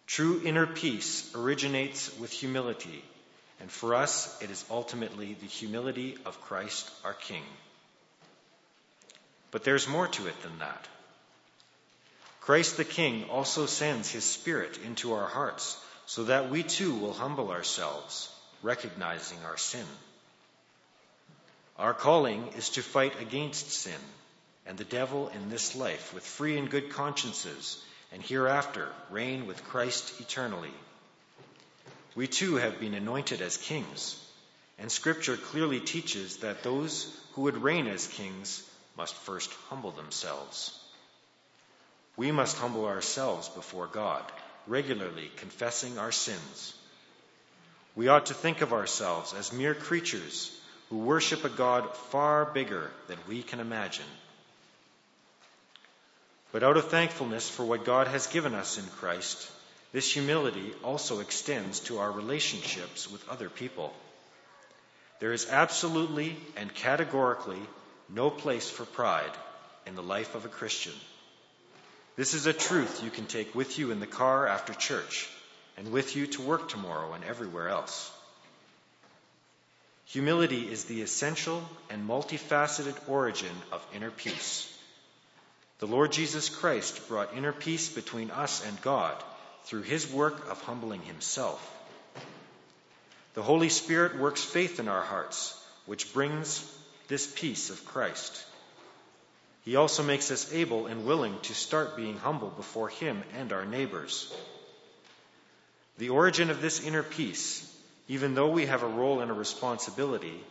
True 0.08 0.42
inner 0.46 0.66
peace 0.66 1.30
originates 1.36 2.18
with 2.20 2.32
humility, 2.32 3.04
and 3.60 3.70
for 3.70 3.94
us 3.94 4.42
it 4.42 4.50
is 4.50 4.64
ultimately 4.72 5.34
the 5.34 5.46
humility 5.46 6.18
of 6.26 6.42
Christ 6.42 6.90
our 7.04 7.14
King. 7.14 7.44
But 9.52 9.66
there's 9.66 9.88
more 9.88 10.08
to 10.08 10.28
it 10.28 10.42
than 10.42 10.60
that. 10.60 10.88
Christ 12.40 12.78
the 12.78 12.86
King 12.86 13.26
also 13.26 13.66
sends 13.66 14.10
his 14.10 14.24
Spirit 14.24 14.80
into 14.86 15.14
our 15.14 15.28
hearts 15.28 15.78
so 16.06 16.24
that 16.26 16.50
we 16.50 16.64
too 16.64 16.96
will 16.96 17.14
humble 17.14 17.52
ourselves, 17.52 18.30
recognizing 18.62 19.40
our 19.46 19.58
sin. 19.58 19.86
Our 21.78 21.94
calling 21.94 22.48
is 22.58 22.70
to 22.72 22.82
fight 22.82 23.22
against 23.22 23.72
sin 23.72 24.00
and 24.66 24.78
the 24.78 24.84
devil 24.84 25.30
in 25.30 25.50
this 25.50 25.76
life 25.76 26.14
with 26.14 26.26
free 26.26 26.58
and 26.58 26.70
good 26.70 26.90
consciences, 26.90 27.84
and 28.12 28.22
hereafter 28.22 28.88
reign 29.10 29.48
with 29.48 29.64
Christ 29.66 30.22
eternally. 30.22 30.74
We 32.16 32.28
too 32.28 32.56
have 32.56 32.80
been 32.80 32.94
anointed 32.94 33.42
as 33.42 33.58
kings, 33.58 34.20
and 34.78 34.92
Scripture 34.92 35.36
clearly 35.36 35.80
teaches 35.80 36.38
that 36.38 36.64
those 36.64 37.20
who 37.34 37.44
would 37.44 37.58
reign 37.58 37.88
as 37.88 38.08
kings 38.08 38.64
must 38.96 39.16
first 39.16 39.52
humble 39.70 39.92
themselves. 39.92 40.80
We 42.16 42.32
must 42.32 42.58
humble 42.58 42.86
ourselves 42.86 43.50
before 43.50 43.88
God, 43.88 44.24
regularly 44.68 45.32
confessing 45.38 45.98
our 45.98 46.12
sins. 46.12 46.76
We 47.96 48.08
ought 48.08 48.28
to 48.28 48.34
think 48.34 48.62
of 48.62 48.74
ourselves 48.74 49.34
as 49.34 49.52
mere 49.52 49.74
creatures 49.74 50.56
who 50.90 51.00
worship 51.00 51.44
a 51.44 51.50
God 51.50 51.96
far 51.96 52.46
bigger 52.46 52.92
than 53.08 53.18
we 53.28 53.42
can 53.42 53.60
imagine. 53.60 54.06
But 56.54 56.62
out 56.62 56.78
of 56.78 56.90
thankfulness 56.90 57.50
for 57.50 57.66
what 57.66 57.84
God 57.84 58.08
has 58.08 58.28
given 58.28 58.54
us 58.54 58.78
in 58.78 58.86
Christ, 58.86 59.52
this 59.92 60.14
humility 60.14 60.72
also 60.84 61.20
extends 61.20 61.80
to 61.82 61.98
our 61.98 62.12
relationships 62.12 63.12
with 63.12 63.28
other 63.28 63.50
people. 63.50 63.92
There 65.20 65.34
is 65.34 65.50
absolutely 65.50 66.38
and 66.56 66.74
categorically 66.74 67.60
no 68.08 68.30
place 68.30 68.70
for 68.70 68.86
pride 68.86 69.32
in 69.88 69.96
the 69.96 70.04
life 70.04 70.36
of 70.36 70.46
a 70.46 70.50
Christian. 70.50 70.94
This 72.16 72.36
is 72.36 72.46
a 72.46 72.54
truth 72.54 73.04
you 73.04 73.10
can 73.10 73.26
take 73.26 73.56
with 73.56 73.80
you 73.80 73.90
in 73.90 74.00
the 74.00 74.06
car 74.06 74.48
after 74.48 74.74
church 74.74 75.28
and 75.78 75.92
with 75.92 76.16
you 76.16 76.28
to 76.28 76.42
work 76.44 76.70
tomorrow 76.70 77.14
and 77.14 77.24
everywhere 77.24 77.70
else. 77.70 78.12
Humility 80.06 80.72
is 80.72 80.86
the 80.86 81.02
essential 81.02 81.68
and 81.90 82.08
multifaceted 82.08 82.96
origin 83.08 83.56
of 83.72 83.84
inner 83.96 84.12
peace. 84.12 84.73
The 85.80 85.88
Lord 85.88 86.12
Jesus 86.12 86.50
Christ 86.50 87.08
brought 87.08 87.36
inner 87.36 87.52
peace 87.52 87.90
between 87.90 88.32
us 88.32 88.66
and 88.66 88.82
God 88.82 89.22
through 89.66 89.84
his 89.84 90.12
work 90.12 90.50
of 90.50 90.62
humbling 90.62 91.02
himself. 91.02 91.70
The 93.34 93.42
Holy 93.42 93.70
Spirit 93.70 94.18
works 94.18 94.44
faith 94.44 94.80
in 94.80 94.88
our 94.88 95.02
hearts, 95.02 95.60
which 95.86 96.14
brings 96.14 96.64
this 97.08 97.28
peace 97.28 97.70
of 97.70 97.86
Christ. 97.86 98.46
He 99.66 99.76
also 99.76 100.04
makes 100.04 100.30
us 100.32 100.54
able 100.54 100.88
and 100.88 101.06
willing 101.06 101.40
to 101.44 101.54
start 101.54 101.96
being 101.96 102.18
humble 102.18 102.50
before 102.50 102.90
him 102.90 103.24
and 103.38 103.52
our 103.52 103.66
neighbors. 103.66 104.34
The 105.98 106.10
origin 106.10 106.50
of 106.50 106.62
this 106.62 106.86
inner 106.86 107.04
peace 107.04 107.70
even 108.08 108.36
though 108.36 108.50
we 108.50 108.66
have 108.66 108.84
a 108.84 108.88
role 108.88 109.22
and 109.22 109.32
a 109.32 109.34
responsibility, 109.34 110.44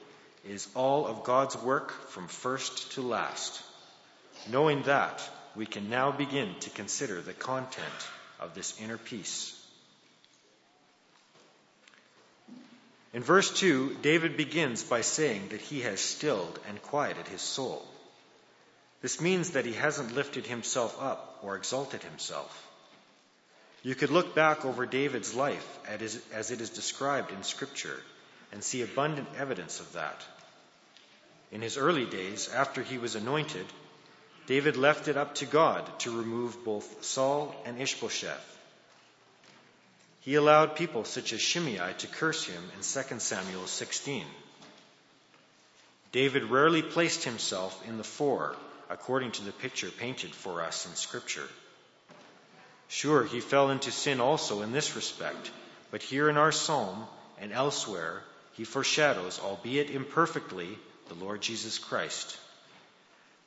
is 0.49 0.69
all 0.75 1.07
of 1.07 1.25
God's 1.25 1.57
work 1.57 1.93
from 2.09 2.27
first 2.27 2.93
to 2.93 3.03
last. 3.03 3.63
Knowing 4.49 4.83
that, 4.83 5.29
we 5.55 5.67
can 5.67 5.89
now 5.89 6.11
begin 6.11 6.55
to 6.61 6.71
consider 6.71 7.21
the 7.21 7.33
content 7.33 8.09
of 8.41 8.55
this 8.55 8.81
inner 8.81 8.99
peace. 8.99 9.59
In 13.13 13.23
verse 13.23 13.51
2, 13.59 13.99
David 14.01 14.37
begins 14.37 14.83
by 14.83 15.03
saying 15.03 15.49
that 15.49 15.61
he 15.61 15.83
has 15.83 16.01
stilled 16.01 16.59
and 16.69 16.81
quieted 16.83 17.29
his 17.29 17.43
soul. 17.43 17.87
This 19.03 19.21
means 19.21 19.51
that 19.51 19.67
he 19.67 19.75
hasn't 19.75 20.15
lifted 20.15 20.47
himself 20.47 20.97
up 21.01 21.41
or 21.43 21.57
exalted 21.57 22.03
himself. 22.03 22.69
You 23.83 23.95
could 23.95 24.11
look 24.11 24.35
back 24.35 24.65
over 24.65 24.87
David's 24.87 25.35
life 25.35 25.79
as 25.89 26.51
it 26.51 26.61
is 26.61 26.71
described 26.71 27.33
in 27.33 27.43
Scripture 27.43 28.01
and 28.53 28.65
see 28.65 28.83
abundant 28.83 29.29
evidence 29.37 29.81
of 29.81 29.93
that. 29.93 30.25
In 31.51 31.61
his 31.61 31.77
early 31.77 32.07
days, 32.07 32.49
after 32.49 32.83
he 32.83 32.97
was 32.97 33.15
anointed, 33.15 33.67
David 34.47 34.77
left 34.77 35.09
it 35.09 35.17
up 35.17 35.37
to 35.37 35.47
God 35.47 35.87
to 36.01 36.17
remove 36.17 36.65
both 36.65 37.05
Saul 37.05 37.55
and 37.65 37.81
Ishbosheth. 37.81 38.49
He 40.21 40.35
allowed 40.35 40.77
people 40.77 41.05
such 41.05 41.33
as 41.33 41.41
Shimei 41.41 41.95
to 41.99 42.07
curse 42.07 42.45
him 42.45 42.63
in 42.77 42.83
2 42.83 43.19
Samuel 43.19 43.67
16. 43.67 44.25
David 46.13 46.45
rarely 46.45 46.83
placed 46.83 47.25
himself 47.25 47.83
in 47.89 47.99
the 47.99 48.05
fore 48.05 48.55
according 48.91 49.33
to 49.33 49.45
the 49.45 49.53
picture 49.53 49.91
painted 49.91 50.35
for 50.35 50.63
us 50.63 50.87
in 50.87 50.95
Scripture. 50.95 51.49
Sure, 52.89 53.25
he 53.25 53.41
fell 53.41 53.71
into 53.71 53.91
sin 53.91 54.21
also 54.21 54.61
in 54.61 54.73
this 54.73 54.95
respect, 54.97 55.51
but 55.91 56.03
here 56.03 56.29
in 56.29 56.37
our 56.37 56.53
psalm 56.53 57.07
and 57.41 57.53
elsewhere, 57.53 58.23
he 58.53 58.65
foreshadows, 58.65 59.41
albeit 59.43 59.91
imperfectly, 59.91 60.69
the 61.09 61.15
Lord 61.15 61.41
Jesus 61.41 61.79
Christ. 61.79 62.37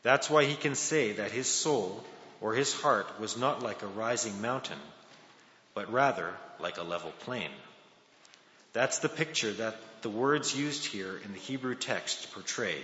That's 0.05 0.29
why 0.29 0.45
he 0.45 0.53
can 0.53 0.75
say 0.75 1.13
that 1.13 1.31
his 1.31 1.47
soul 1.47 2.03
or 2.39 2.53
his 2.53 2.71
heart 2.71 3.19
was 3.19 3.37
not 3.37 3.63
like 3.63 3.81
a 3.81 3.87
rising 3.87 4.39
mountain, 4.39 4.77
but 5.73 5.91
rather 5.91 6.31
like 6.59 6.77
a 6.77 6.83
level 6.83 7.11
plain. 7.21 7.49
That's 8.71 8.99
the 8.99 9.09
picture 9.09 9.51
that 9.53 9.75
the 10.03 10.11
words 10.11 10.55
used 10.55 10.85
here 10.85 11.19
in 11.25 11.33
the 11.33 11.39
Hebrew 11.39 11.73
text 11.73 12.31
portray. 12.33 12.75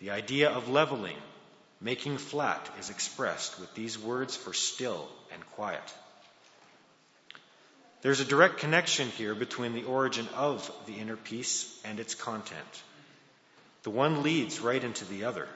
The 0.00 0.10
idea 0.10 0.50
of 0.50 0.68
leveling, 0.68 1.16
making 1.80 2.18
flat, 2.18 2.68
is 2.80 2.90
expressed 2.90 3.60
with 3.60 3.72
these 3.76 3.96
words 3.96 4.34
for 4.34 4.52
still 4.52 5.06
and 5.32 5.46
quiet. 5.52 5.94
There's 8.00 8.18
a 8.18 8.24
direct 8.24 8.56
connection 8.56 9.06
here 9.10 9.36
between 9.36 9.74
the 9.74 9.84
origin 9.84 10.26
of 10.34 10.68
the 10.86 10.94
inner 10.94 11.16
peace 11.16 11.72
and 11.84 12.00
its 12.00 12.16
content. 12.16 12.82
The 13.84 13.90
one 13.90 14.24
leads 14.24 14.58
right 14.58 14.82
into 14.82 15.04
the 15.04 15.22
other. 15.22 15.46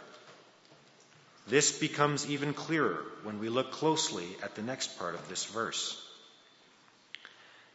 This 1.47 1.79
becomes 1.79 2.29
even 2.29 2.55
clearer 2.55 3.05
when 3.23 3.39
we 3.39 3.49
look 3.49 3.71
closely 3.71 4.27
at 4.43 4.55
the 4.55 4.63
next 4.63 4.99
part 4.99 5.15
of 5.15 5.29
this 5.29 5.45
verse. 5.45 6.03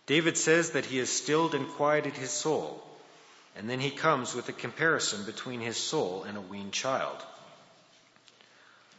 David 0.08 0.38
says 0.38 0.72
that 0.72 0.86
he 0.86 0.98
has 0.98 1.10
stilled 1.10 1.56
and 1.56 1.68
quieted 1.70 2.14
his 2.14 2.32
soul, 2.32 2.84
and 3.56 3.70
then 3.70 3.80
he 3.80 3.92
comes 3.92 4.36
with 4.36 4.50
a 4.50 4.54
comparison 4.54 5.24
between 5.26 5.62
his 5.62 5.78
soul 5.78 6.24
and 6.24 6.38
a 6.38 6.42
weaned 6.42 6.74
child. 6.74 7.18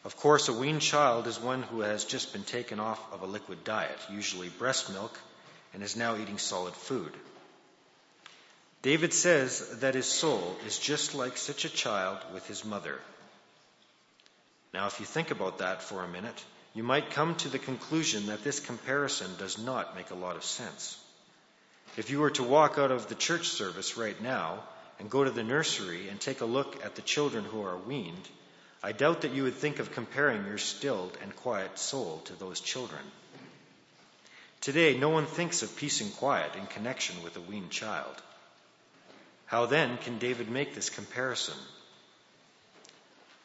Of 0.04 0.16
course, 0.16 0.48
a 0.48 0.52
weaned 0.52 0.82
child 0.82 1.26
is 1.26 1.38
one 1.38 1.62
who 1.62 1.80
has 1.80 2.04
just 2.04 2.32
been 2.32 2.42
taken 2.42 2.80
off 2.80 3.00
of 3.12 3.22
a 3.22 3.26
liquid 3.26 3.64
diet, 3.64 3.98
usually 4.10 4.48
breast 4.48 4.90
milk, 4.90 5.18
and 5.74 5.82
is 5.82 5.96
now 5.96 6.16
eating 6.16 6.38
solid 6.38 6.74
food. 6.74 7.12
David 8.82 9.12
says 9.12 9.80
that 9.80 9.94
his 9.94 10.06
soul 10.06 10.56
is 10.66 10.78
just 10.78 11.14
like 11.14 11.36
such 11.36 11.64
a 11.64 11.68
child 11.68 12.18
with 12.34 12.46
his 12.46 12.64
mother. 12.64 12.98
Now, 14.72 14.86
if 14.86 15.00
you 15.00 15.06
think 15.06 15.30
about 15.30 15.58
that 15.58 15.82
for 15.82 16.02
a 16.02 16.08
minute, 16.08 16.44
you 16.74 16.82
might 16.82 17.10
come 17.10 17.34
to 17.36 17.48
the 17.48 17.58
conclusion 17.58 18.26
that 18.26 18.42
this 18.42 18.60
comparison 18.60 19.30
does 19.38 19.58
not 19.58 19.94
make 19.94 20.10
a 20.10 20.14
lot 20.14 20.36
of 20.36 20.44
sense. 20.44 20.98
If 21.98 22.08
you 22.08 22.20
were 22.20 22.30
to 22.30 22.42
walk 22.42 22.78
out 22.78 22.90
of 22.90 23.08
the 23.08 23.14
church 23.14 23.48
service 23.48 23.98
right 23.98 24.20
now 24.22 24.62
and 24.98 25.10
go 25.10 25.24
to 25.24 25.30
the 25.30 25.42
nursery 25.42 26.08
and 26.08 26.18
take 26.18 26.40
a 26.40 26.46
look 26.46 26.82
at 26.84 26.94
the 26.94 27.02
children 27.02 27.44
who 27.44 27.62
are 27.62 27.76
weaned, 27.76 28.28
I 28.82 28.92
doubt 28.92 29.20
that 29.20 29.32
you 29.32 29.42
would 29.44 29.54
think 29.54 29.78
of 29.78 29.92
comparing 29.92 30.46
your 30.46 30.58
stilled 30.58 31.16
and 31.22 31.36
quiet 31.36 31.78
soul 31.78 32.22
to 32.24 32.34
those 32.34 32.60
children. 32.60 33.02
Today, 34.62 34.96
no 34.96 35.10
one 35.10 35.26
thinks 35.26 35.62
of 35.62 35.76
peace 35.76 36.00
and 36.00 36.14
quiet 36.14 36.56
in 36.56 36.66
connection 36.66 37.22
with 37.22 37.36
a 37.36 37.40
weaned 37.40 37.70
child. 37.70 38.14
How 39.46 39.66
then 39.66 39.98
can 39.98 40.18
David 40.18 40.48
make 40.50 40.74
this 40.74 40.88
comparison? 40.88 41.58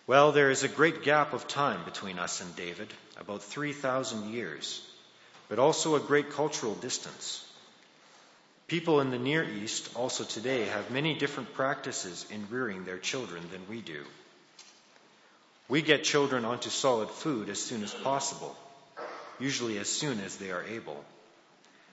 Well, 0.08 0.32
there 0.32 0.50
is 0.50 0.64
a 0.64 0.70
great 0.70 1.04
gap 1.04 1.34
of 1.34 1.50
time 1.50 1.84
between 1.84 2.18
us 2.18 2.40
and 2.40 2.56
David, 2.56 2.88
about 3.20 3.44
3,000 3.44 4.32
years, 4.32 4.82
but 5.50 5.60
also 5.60 5.96
a 5.96 6.00
great 6.00 6.32
cultural 6.32 6.76
distance. 6.76 7.46
People 8.70 9.02
in 9.02 9.12
the 9.12 9.20
Near 9.20 9.44
East 9.44 9.90
also 9.96 10.24
today 10.24 10.64
have 10.68 10.92
many 10.92 11.14
different 11.14 11.54
practices 11.56 12.26
in 12.32 12.48
rearing 12.50 12.86
their 12.86 12.98
children 12.98 13.44
than 13.52 13.68
we 13.68 13.82
do. 13.82 14.02
We 15.68 15.82
get 15.82 16.06
children 16.06 16.46
onto 16.46 16.70
solid 16.70 17.10
food 17.10 17.50
as 17.50 17.62
soon 17.62 17.84
as 17.84 17.94
possible, 17.94 18.56
usually 19.42 19.78
as 19.78 19.90
soon 19.90 20.22
as 20.22 20.38
they 20.38 20.52
are 20.52 20.64
able. 20.64 21.04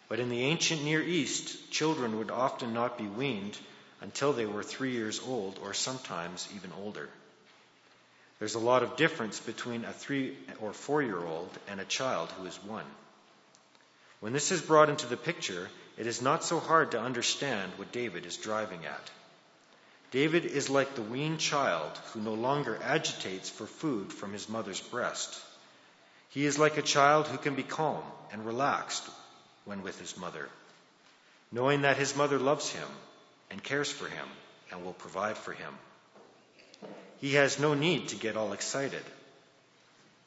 But 0.09 0.21
in 0.21 0.29
the 0.29 0.43
ancient 0.43 0.85
Near 0.85 1.03
East, 1.03 1.73
children 1.73 2.19
would 2.19 2.31
often 2.31 2.75
not 2.75 2.97
be 2.97 3.09
weaned 3.09 3.59
until 4.01 4.33
they 4.33 4.47
were 4.47 4.63
three 4.63 4.93
years 4.93 5.21
old 5.27 5.59
or 5.61 5.75
sometimes 5.75 6.47
even 6.55 6.71
older. 6.81 7.09
There's 8.39 8.55
a 8.55 8.61
lot 8.61 8.83
of 8.83 8.97
difference 8.97 9.41
between 9.41 9.85
a 9.85 9.93
three 9.93 10.37
or 10.61 10.73
four 10.73 11.03
year 11.03 11.19
old 11.19 11.51
and 11.69 11.81
a 11.81 11.85
child 11.85 12.31
who 12.33 12.47
is 12.47 12.57
one. 12.65 12.85
When 14.21 14.33
this 14.33 14.51
is 14.51 14.61
brought 14.61 14.89
into 14.89 15.07
the 15.07 15.17
picture, 15.17 15.69
it 15.97 16.07
is 16.07 16.23
not 16.23 16.45
so 16.45 16.59
hard 16.59 16.91
to 16.93 17.01
understand 17.01 17.73
what 17.77 17.93
David 17.93 18.27
is 18.27 18.37
driving 18.37 18.85
at. 18.87 19.11
David 20.11 20.45
is 20.45 20.71
like 20.71 20.95
the 20.95 21.03
weaned 21.03 21.41
child 21.41 21.91
who 22.13 22.21
no 22.21 22.35
longer 22.35 22.79
agitates 22.83 23.51
for 23.51 23.67
food 23.67 24.13
from 24.13 24.33
his 24.33 24.49
mother's 24.49 24.81
breast. 24.81 25.41
He 26.31 26.47
is 26.47 26.59
like 26.59 26.79
a 26.79 26.83
child 26.83 27.27
who 27.27 27.39
can 27.39 27.55
be 27.55 27.63
calm 27.63 28.03
and 28.33 28.47
relaxed 28.47 29.09
when 29.65 29.83
with 29.83 29.99
his 30.01 30.17
mother, 30.17 30.49
knowing 31.53 31.83
that 31.83 31.97
his 31.97 32.17
mother 32.17 32.39
loves 32.39 32.71
him 32.71 32.89
and 33.51 33.63
cares 33.63 33.91
for 33.91 34.09
him 34.09 34.27
and 34.71 34.85
will 34.85 34.93
provide 34.93 35.37
for 35.37 35.53
him. 35.53 35.75
He 37.19 37.35
has 37.35 37.59
no 37.59 37.75
need 37.75 38.09
to 38.09 38.17
get 38.17 38.37
all 38.37 38.53
excited. 38.53 39.03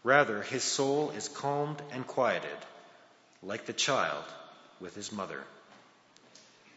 Rather, 0.03 0.41
his 0.41 0.63
soul 0.63 1.11
is 1.11 1.27
calmed 1.27 1.81
and 1.91 2.07
quieted, 2.07 2.57
like 3.43 3.65
the 3.65 3.73
child 3.73 4.23
with 4.79 4.95
his 4.95 5.11
mother. 5.11 5.43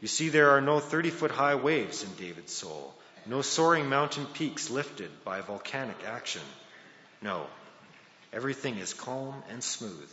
You 0.00 0.08
see, 0.08 0.30
there 0.30 0.50
are 0.50 0.60
no 0.60 0.80
30 0.80 1.10
foot 1.10 1.30
high 1.30 1.54
waves 1.54 2.02
in 2.02 2.14
David's 2.14 2.52
soul, 2.52 2.94
no 3.26 3.42
soaring 3.42 3.88
mountain 3.88 4.26
peaks 4.26 4.70
lifted 4.70 5.10
by 5.24 5.42
volcanic 5.42 6.04
action. 6.06 6.42
No, 7.22 7.46
everything 8.32 8.78
is 8.78 8.94
calm 8.94 9.42
and 9.50 9.62
smooth. 9.62 10.10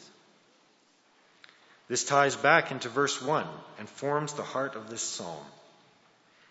This 1.87 2.03
ties 2.03 2.35
back 2.35 2.71
into 2.71 2.89
verse 2.89 3.21
1 3.21 3.47
and 3.79 3.89
forms 3.89 4.33
the 4.33 4.43
heart 4.43 4.75
of 4.75 4.89
this 4.89 5.01
psalm. 5.01 5.45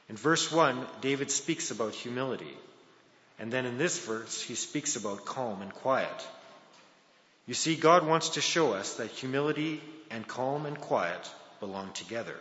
In 0.08 0.16
verse 0.16 0.50
1, 0.50 0.86
David 1.02 1.30
speaks 1.30 1.70
about 1.70 1.92
humility. 1.92 2.56
And 3.38 3.52
then 3.52 3.66
in 3.66 3.78
this 3.78 3.98
verse, 3.98 4.40
he 4.40 4.54
speaks 4.54 4.96
about 4.96 5.26
calm 5.26 5.62
and 5.62 5.72
quiet. 5.72 6.26
You 7.46 7.54
see, 7.54 7.76
God 7.76 8.06
wants 8.06 8.30
to 8.30 8.40
show 8.40 8.72
us 8.72 8.94
that 8.94 9.10
humility 9.10 9.80
and 10.10 10.26
calm 10.26 10.66
and 10.66 10.80
quiet 10.80 11.30
belong 11.60 11.92
together. 11.92 12.36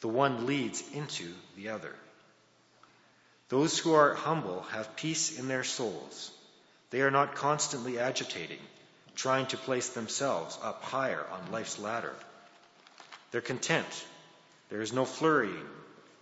The 0.00 0.08
one 0.08 0.46
leads 0.46 0.82
into 0.94 1.32
the 1.56 1.70
other. 1.70 1.94
Those 3.48 3.78
who 3.78 3.94
are 3.94 4.14
humble 4.14 4.62
have 4.72 4.96
peace 4.96 5.38
in 5.38 5.46
their 5.46 5.64
souls. 5.64 6.30
They 6.90 7.02
are 7.02 7.10
not 7.10 7.34
constantly 7.34 7.98
agitating, 7.98 8.58
trying 9.14 9.46
to 9.46 9.56
place 9.56 9.90
themselves 9.90 10.58
up 10.62 10.82
higher 10.82 11.24
on 11.32 11.52
life's 11.52 11.78
ladder. 11.78 12.14
They're 13.30 13.40
content. 13.40 14.06
There 14.70 14.80
is 14.80 14.92
no 14.92 15.04
flurrying, 15.04 15.68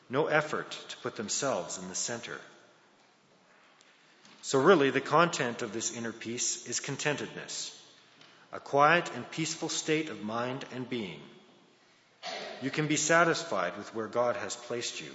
no 0.08 0.26
effort 0.26 0.70
to 0.88 0.96
put 0.98 1.16
themselves 1.16 1.78
in 1.78 1.88
the 1.88 1.94
center. 1.94 2.38
So, 4.42 4.58
really, 4.58 4.90
the 4.90 5.00
content 5.00 5.62
of 5.62 5.72
this 5.72 5.94
inner 5.94 6.12
peace 6.12 6.66
is 6.66 6.80
contentedness, 6.80 7.76
a 8.52 8.60
quiet 8.60 9.10
and 9.14 9.30
peaceful 9.30 9.68
state 9.68 10.08
of 10.08 10.22
mind 10.22 10.64
and 10.74 10.88
being. 10.88 11.20
You 12.62 12.70
can 12.70 12.86
be 12.86 12.96
satisfied 12.96 13.76
with 13.76 13.94
where 13.94 14.06
God 14.06 14.36
has 14.36 14.56
placed 14.56 15.00
you. 15.00 15.10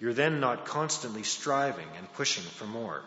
You're 0.00 0.12
then 0.12 0.40
not 0.40 0.66
constantly 0.66 1.22
striving 1.22 1.88
and 1.96 2.12
pushing 2.12 2.44
for 2.44 2.66
more. 2.66 3.02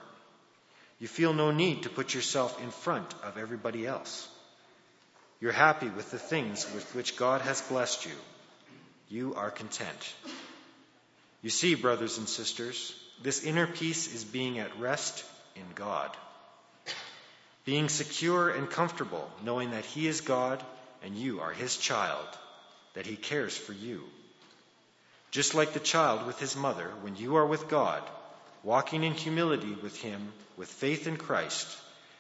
You 1.00 1.08
feel 1.08 1.34
no 1.34 1.52
need 1.52 1.84
to 1.84 1.90
put 1.90 2.16
yourself 2.16 2.62
in 2.62 2.72
front 2.72 3.14
of 3.24 3.38
everybody 3.38 3.86
else. 3.86 4.28
You're 5.40 5.52
happy 5.52 5.90
with 5.90 6.10
the 6.10 6.18
things 6.18 6.66
with 6.74 6.96
which 6.96 7.18
God 7.18 7.42
has 7.42 7.62
blessed 7.62 8.06
you. 8.06 8.16
You 9.10 9.36
are 9.36 9.52
content. 9.52 10.14
You 11.44 11.52
see, 11.52 11.76
brothers 11.76 12.18
and 12.18 12.28
sisters, 12.28 12.96
this 13.22 13.44
inner 13.44 13.68
peace 13.68 14.14
is 14.14 14.24
being 14.24 14.60
at 14.60 14.80
rest 14.80 15.26
in 15.56 15.66
God. 15.76 16.16
Being 17.66 17.90
secure 17.90 18.50
and 18.50 18.70
comfortable, 18.70 19.30
knowing 19.44 19.72
that 19.72 19.86
He 19.86 20.08
is 20.08 20.22
God 20.22 20.64
and 21.04 21.16
you 21.16 21.42
are 21.42 21.52
His 21.52 21.76
child, 21.78 22.28
that 22.94 23.06
He 23.06 23.16
cares 23.16 23.58
for 23.58 23.74
you. 23.74 24.04
Just 25.32 25.56
like 25.56 25.74
the 25.74 25.80
child 25.80 26.26
with 26.26 26.40
his 26.40 26.56
mother, 26.56 26.90
when 27.02 27.16
you 27.16 27.36
are 27.36 27.46
with 27.46 27.68
God, 27.68 28.02
walking 28.64 29.04
in 29.04 29.14
humility 29.14 29.76
with 29.84 30.00
Him, 30.02 30.32
with 30.56 30.70
faith 30.70 31.06
in 31.06 31.18
Christ, 31.18 31.68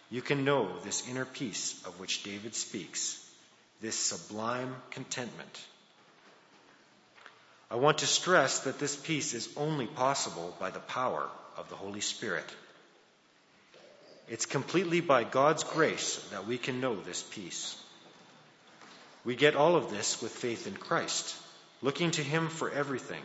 you 0.09 0.21
can 0.21 0.43
know 0.43 0.69
this 0.83 1.07
inner 1.09 1.25
peace 1.25 1.81
of 1.85 1.99
which 1.99 2.23
David 2.23 2.53
speaks, 2.53 3.23
this 3.81 3.95
sublime 3.95 4.75
contentment. 4.91 5.59
I 7.69 7.75
want 7.75 7.99
to 7.99 8.07
stress 8.07 8.61
that 8.61 8.79
this 8.79 8.95
peace 8.95 9.33
is 9.33 9.49
only 9.57 9.87
possible 9.87 10.55
by 10.59 10.69
the 10.69 10.79
power 10.79 11.27
of 11.57 11.69
the 11.69 11.75
Holy 11.75 12.01
Spirit. 12.01 12.45
It's 14.29 14.45
completely 14.45 15.01
by 15.01 15.23
God's 15.23 15.63
grace 15.63 16.17
that 16.31 16.47
we 16.47 16.57
can 16.57 16.81
know 16.81 16.95
this 16.95 17.23
peace. 17.23 17.75
We 19.25 19.35
get 19.35 19.55
all 19.55 19.75
of 19.75 19.89
this 19.89 20.21
with 20.21 20.31
faith 20.31 20.67
in 20.67 20.75
Christ 20.75 21.35
looking 21.81 22.11
to 22.11 22.23
Him 22.23 22.47
for 22.47 22.71
everything. 22.71 23.21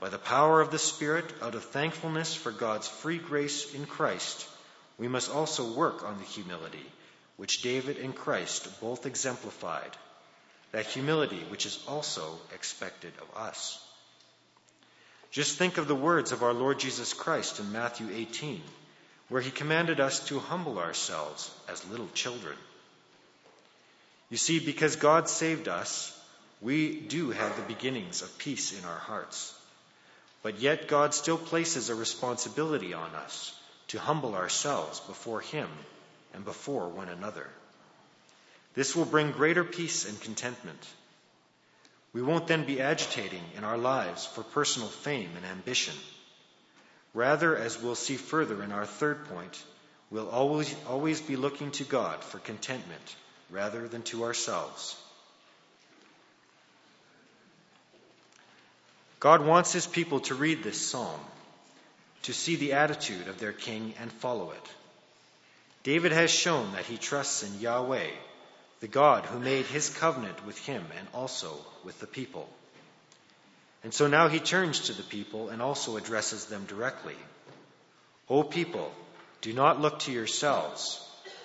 By 0.00 0.08
the 0.08 0.18
power 0.18 0.60
of 0.60 0.70
the 0.70 0.78
Spirit, 0.78 1.24
out 1.40 1.54
of 1.54 1.64
thankfulness 1.64 2.34
for 2.34 2.50
God's 2.50 2.88
free 2.88 3.18
grace 3.18 3.72
in 3.74 3.86
Christ, 3.86 4.46
we 4.98 5.08
must 5.08 5.30
also 5.30 5.72
work 5.72 6.04
on 6.04 6.18
the 6.18 6.24
humility 6.24 6.84
which 7.36 7.62
David 7.62 7.96
and 7.96 8.14
Christ 8.14 8.80
both 8.80 9.06
exemplified, 9.06 9.90
that 10.74 10.86
humility 10.86 11.40
which 11.50 11.66
is 11.66 11.78
also 11.86 12.36
expected 12.52 13.12
of 13.22 13.40
us. 13.40 13.80
Just 15.30 15.56
think 15.56 15.78
of 15.78 15.86
the 15.86 15.94
words 15.94 16.32
of 16.32 16.42
our 16.42 16.52
Lord 16.52 16.80
Jesus 16.80 17.12
Christ 17.12 17.60
in 17.60 17.70
Matthew 17.70 18.08
18, 18.12 18.60
where 19.28 19.40
he 19.40 19.52
commanded 19.52 20.00
us 20.00 20.26
to 20.26 20.40
humble 20.40 20.80
ourselves 20.80 21.48
as 21.68 21.88
little 21.88 22.08
children. 22.12 22.56
You 24.30 24.36
see, 24.36 24.58
because 24.58 24.96
God 24.96 25.28
saved 25.28 25.68
us, 25.68 26.10
we 26.60 26.98
do 26.98 27.30
have 27.30 27.54
the 27.54 27.72
beginnings 27.72 28.22
of 28.22 28.36
peace 28.38 28.76
in 28.76 28.84
our 28.84 28.98
hearts. 28.98 29.54
But 30.42 30.58
yet 30.58 30.88
God 30.88 31.14
still 31.14 31.38
places 31.38 31.88
a 31.88 31.94
responsibility 31.94 32.94
on 32.94 33.14
us 33.14 33.56
to 33.88 34.00
humble 34.00 34.34
ourselves 34.34 34.98
before 34.98 35.40
Him 35.40 35.68
and 36.32 36.44
before 36.44 36.88
one 36.88 37.08
another. 37.08 37.46
This 38.74 38.96
will 38.96 39.04
bring 39.04 39.30
greater 39.30 39.64
peace 39.64 40.08
and 40.08 40.20
contentment. 40.20 40.86
We 42.12 42.22
won't 42.22 42.46
then 42.46 42.64
be 42.64 42.80
agitating 42.80 43.42
in 43.56 43.64
our 43.64 43.78
lives 43.78 44.26
for 44.26 44.42
personal 44.42 44.88
fame 44.88 45.30
and 45.36 45.46
ambition. 45.46 45.94
Rather, 47.12 47.56
as 47.56 47.80
we'll 47.80 47.94
see 47.94 48.16
further 48.16 48.62
in 48.62 48.72
our 48.72 48.86
third 48.86 49.26
point, 49.26 49.62
we'll 50.10 50.28
always, 50.28 50.74
always 50.88 51.20
be 51.20 51.36
looking 51.36 51.70
to 51.72 51.84
God 51.84 52.22
for 52.22 52.38
contentment 52.38 53.16
rather 53.50 53.86
than 53.86 54.02
to 54.02 54.24
ourselves. 54.24 54.96
God 59.20 59.44
wants 59.44 59.72
his 59.72 59.86
people 59.86 60.20
to 60.20 60.34
read 60.34 60.62
this 60.62 60.80
psalm, 60.80 61.18
to 62.22 62.32
see 62.32 62.56
the 62.56 62.74
attitude 62.74 63.28
of 63.28 63.38
their 63.38 63.52
king 63.52 63.94
and 64.00 64.12
follow 64.12 64.50
it. 64.50 64.68
David 65.82 66.12
has 66.12 66.30
shown 66.30 66.72
that 66.72 66.84
he 66.84 66.96
trusts 66.96 67.42
in 67.42 67.60
Yahweh, 67.60 68.10
the 68.84 68.88
God 68.88 69.24
who 69.24 69.38
made 69.38 69.64
his 69.64 69.88
covenant 69.88 70.44
with 70.44 70.58
him 70.58 70.84
and 70.98 71.08
also 71.14 71.56
with 71.84 71.98
the 72.00 72.06
people. 72.06 72.46
And 73.82 73.94
so 73.94 74.08
now 74.08 74.28
he 74.28 74.40
turns 74.40 74.78
to 74.80 74.92
the 74.92 75.02
people 75.02 75.48
and 75.48 75.62
also 75.62 75.96
addresses 75.96 76.44
them 76.44 76.66
directly. 76.66 77.16
O 78.28 78.42
people, 78.42 78.92
do 79.40 79.54
not 79.54 79.80
look 79.80 80.00
to 80.00 80.12
yourselves, 80.12 81.00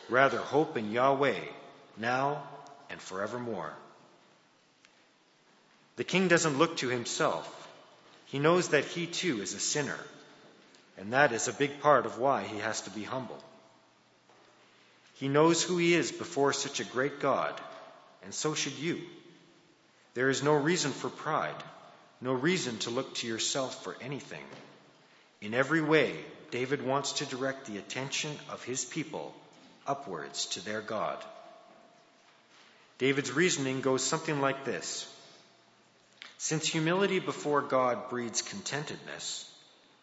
rather 0.10 0.38
hope 0.38 0.76
in 0.76 0.92
Yahweh, 0.92 1.40
now 1.96 2.44
and 2.90 3.00
forevermore. 3.00 3.72
The 5.96 6.04
king 6.04 6.28
doesn't 6.28 6.58
look 6.58 6.76
to 6.80 6.90
himself. 6.90 7.48
He 8.26 8.40
knows 8.40 8.68
that 8.70 8.84
he 8.84 9.08
too 9.08 9.42
is 9.42 9.54
a 9.54 9.62
sinner, 9.62 10.00
and 10.98 11.14
that 11.14 11.32
is 11.32 11.48
a 11.48 11.54
big 11.54 11.80
part 11.80 12.06
of 12.06 12.20
why 12.20 12.44
he 12.44 12.58
has 12.58 12.82
to 12.82 12.90
be 12.90 13.04
humble. 13.06 13.42
He 15.20 15.28
knows 15.28 15.62
who 15.62 15.78
he 15.78 15.94
is 15.94 16.14
before 16.14 16.54
such 16.54 16.80
a 16.80 16.86
great 16.86 17.20
God, 17.20 17.60
and 18.24 18.34
so 18.34 18.54
should 18.54 18.80
you. 18.80 19.02
There 20.14 20.30
is 20.30 20.42
no 20.42 20.54
reason 20.54 20.92
for 20.92 21.10
pride, 21.10 21.62
no 22.22 22.32
reason 22.32 22.78
to 22.80 22.90
look 22.90 23.14
to 23.16 23.28
yourself 23.28 23.84
for 23.84 23.98
anything. 24.00 24.46
In 25.42 25.54
every 25.54 25.82
way, 25.82 26.16
David 26.52 26.82
wants 26.86 27.14
to 27.14 27.26
direct 27.26 27.66
the 27.66 27.78
attention 27.78 28.32
of 28.50 28.64
his 28.64 28.86
people 28.86 29.36
upwards 29.86 30.46
to 30.48 30.64
their 30.64 30.82
God. 30.82 31.18
David's 32.98 33.32
reasoning 33.32 33.82
goes 33.82 34.04
something 34.04 34.40
like 34.40 34.64
this 34.64 35.06
Since 36.38 36.66
humility 36.66 37.20
before 37.20 37.62
God 37.62 38.10
breeds 38.10 38.42
contentedness, 38.42 39.50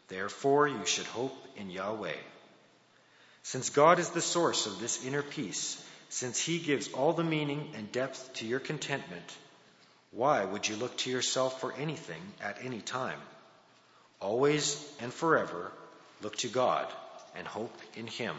therefore 0.09 0.68
you 0.68 0.85
should 0.85 1.07
hope 1.07 1.37
in 1.57 1.70
Yahweh. 1.70 2.20
Since 3.46 3.70
God 3.70 4.00
is 4.00 4.11
the 4.11 4.20
source 4.20 4.66
of 4.66 4.80
this 4.80 5.04
inner 5.06 5.22
peace, 5.22 5.80
since 6.09 6.40
He 6.40 6.59
gives 6.59 6.88
all 6.88 7.12
the 7.12 7.22
meaning 7.22 7.70
and 7.76 7.92
depth 7.92 8.32
to 8.35 8.44
your 8.44 8.59
contentment, 8.59 9.37
why 10.11 10.44
would 10.44 10.66
you 10.66 10.74
look 10.74 10.96
to 10.98 11.11
yourself 11.11 11.61
for 11.61 11.72
anything 11.74 12.20
at 12.42 12.59
any 12.64 12.80
time? 12.80 13.20
Always 14.18 14.85
and 14.98 15.14
forever 15.14 15.70
look 16.22 16.35
to 16.38 16.48
God 16.48 16.88
and 17.37 17.46
hope 17.46 17.72
in 17.94 18.09
Him. 18.09 18.35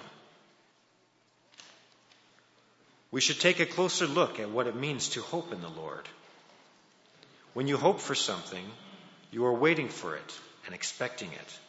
We 3.09 3.21
should 3.21 3.39
take 3.39 3.61
a 3.61 3.65
closer 3.65 4.07
look 4.07 4.41
at 4.41 4.49
what 4.49 4.67
it 4.67 4.75
means 4.75 5.07
to 5.11 5.21
hope 5.21 5.53
in 5.53 5.61
the 5.61 5.69
Lord. 5.69 6.05
When 7.53 7.69
you 7.69 7.77
hope 7.77 8.01
for 8.01 8.13
something, 8.13 8.65
you 9.31 9.45
are 9.45 9.53
waiting 9.53 9.87
for 9.87 10.17
it 10.17 10.39
and 10.65 10.75
expecting 10.75 11.31
it. 11.31 11.59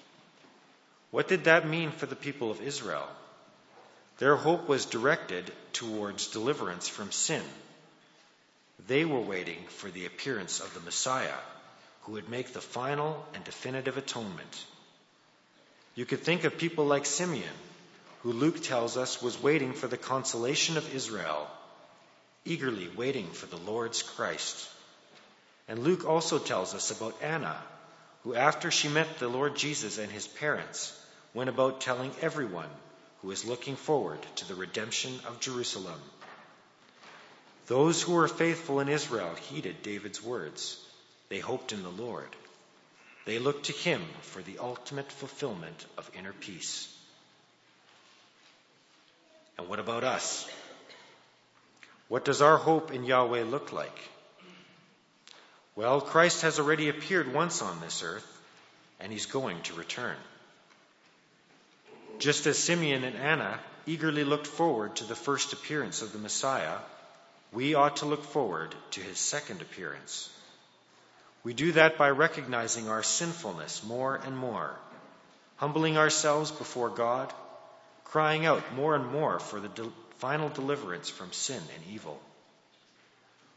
What 1.13 1.29
did 1.29 1.45
that 1.45 1.69
mean 1.69 1.93
for 1.93 2.07
the 2.07 2.17
people 2.17 2.51
of 2.51 2.61
Israel? 2.61 3.09
Their 4.19 4.35
hope 4.35 4.69
was 4.69 4.85
directed 4.85 5.53
towards 5.73 6.29
deliverance 6.29 6.89
from 6.89 7.13
sin. 7.13 7.43
They 8.89 9.05
were 9.05 9.21
waiting 9.21 9.65
for 9.69 9.91
the 9.91 10.07
appearance 10.07 10.59
of 10.59 10.75
the 10.75 10.81
Messiah, 10.81 11.39
who 12.03 12.13
would 12.13 12.29
make 12.29 12.53
the 12.53 12.61
final 12.61 13.25
and 13.35 13.45
definitive 13.45 13.97
atonement. 13.97 14.65
You 15.95 16.05
could 16.05 16.21
think 16.21 16.45
of 16.45 16.59
people 16.59 16.85
like 16.87 17.07
Simeon, 17.07 17.55
who 18.23 18.33
Luke 18.33 18.61
tells 18.61 18.97
us 18.97 19.23
was 19.23 19.41
waiting 19.41 19.73
for 19.73 19.87
the 19.87 19.97
consolation 19.97 20.77
of 20.77 20.95
Israel, 20.95 21.49
eagerly 22.45 22.89
waiting 22.97 23.31
for 23.31 23.47
the 23.47 23.57
Lord's 23.57 24.03
Christ. 24.03 24.69
And 25.69 25.81
Luke 25.81 26.05
also 26.05 26.39
tells 26.39 26.75
us 26.75 26.91
about 26.91 27.23
Anna, 27.23 27.57
who, 28.25 28.35
after 28.35 28.73
she 28.73 28.89
met 28.89 29.19
the 29.19 29.29
Lord 29.29 29.55
Jesus 29.55 29.99
and 29.99 30.11
his 30.11 30.27
parents, 30.27 30.93
went 31.35 31.51
about 31.51 31.81
telling 31.81 32.11
everyone 32.21 32.71
who 33.23 33.31
is 33.31 33.45
looking 33.45 33.77
forward 33.77 34.21
to 34.37 34.49
the 34.49 34.55
redemption 34.55 35.13
of 35.27 35.41
Jerusalem. 35.41 36.01
Those 37.67 38.01
who 38.01 38.13
were 38.13 38.29
faithful 38.29 38.81
in 38.81 38.89
Israel 38.89 39.35
heeded 39.35 39.83
David's 39.83 40.23
words. 40.23 40.83
They 41.29 41.39
hoped 41.39 41.73
in 41.73 41.83
the 41.83 41.91
Lord. 41.91 42.29
They 43.27 43.39
looked 43.39 43.67
to 43.67 43.73
him 43.73 44.03
for 44.23 44.41
the 44.41 44.59
ultimate 44.59 45.13
fulfillment 45.13 45.85
of 45.99 46.11
inner 46.19 46.33
peace. 46.33 46.95
And 49.59 49.69
what 49.69 49.81
about 49.81 50.05
us? 50.05 50.49
What 52.09 52.25
does 52.25 52.41
our 52.41 52.57
hope 52.57 52.91
in 52.91 53.05
Yahweh 53.05 53.45
look 53.45 53.73
like? 53.73 53.99
Well, 55.77 56.01
Christ 56.01 56.43
has 56.43 56.59
already 56.59 56.89
appeared 56.89 57.33
once 57.35 57.61
on 57.61 57.81
this 57.81 58.03
earth, 58.03 58.27
and 58.99 59.13
he's 59.13 59.27
going 59.27 59.61
to 59.63 59.75
return. 59.75 60.17
Just 62.19 62.47
as 62.47 62.59
Simeon 62.59 63.05
and 63.05 63.17
Anna 63.17 63.61
eagerly 63.87 64.25
looked 64.25 64.49
forward 64.49 64.97
to 64.97 65.05
the 65.05 65.15
first 65.15 65.53
appearance 65.53 66.03
of 66.03 66.13
the 66.13 66.19
Messiah, 66.19 66.79
we 67.53 67.75
ought 67.75 67.97
to 67.99 68.07
look 68.07 68.25
forward 68.25 68.75
to 68.93 69.01
his 69.01 69.19
second 69.19 69.63
appearance. 69.63 70.29
We 71.45 71.55
do 71.55 71.73
that 71.73 71.97
by 71.97 72.11
recognizing 72.11 72.89
our 72.89 73.05
sinfulness 73.05 73.85
more 73.85 74.17
and 74.17 74.37
more, 74.37 74.75
humbling 75.57 75.97
ourselves 75.97 76.51
before 76.51 76.91
God, 76.91 77.33
crying 78.05 78.45
out 78.45 78.75
more 78.75 78.97
and 78.97 79.07
more 79.13 79.39
for 79.39 79.61
the 79.61 79.69
de- 79.69 79.93
final 80.19 80.49
deliverance 80.49 81.09
from 81.09 81.33
sin 81.33 81.63
and 81.75 81.95
evil. 81.95 82.21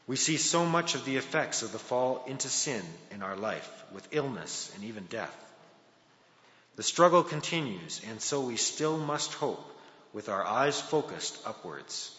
We 0.05 0.15
see 0.15 0.37
so 0.37 0.65
much 0.65 0.93
of 0.93 1.03
the 1.05 1.17
effects 1.17 1.63
of 1.63 1.71
the 1.71 1.79
fall 1.79 2.25
into 2.27 2.47
sin 2.47 2.83
in 3.09 3.23
our 3.23 3.35
life, 3.35 3.69
with 3.91 4.07
illness 4.11 4.71
and 4.75 4.83
even 4.83 5.05
death. 5.05 5.35
The 6.75 6.83
struggle 6.83 7.23
continues, 7.23 8.01
and 8.09 8.21
so 8.21 8.41
we 8.41 8.55
still 8.57 8.97
must 8.97 9.33
hope 9.33 9.63
with 10.13 10.29
our 10.29 10.45
eyes 10.45 10.79
focused 10.79 11.37
upwards. 11.45 12.11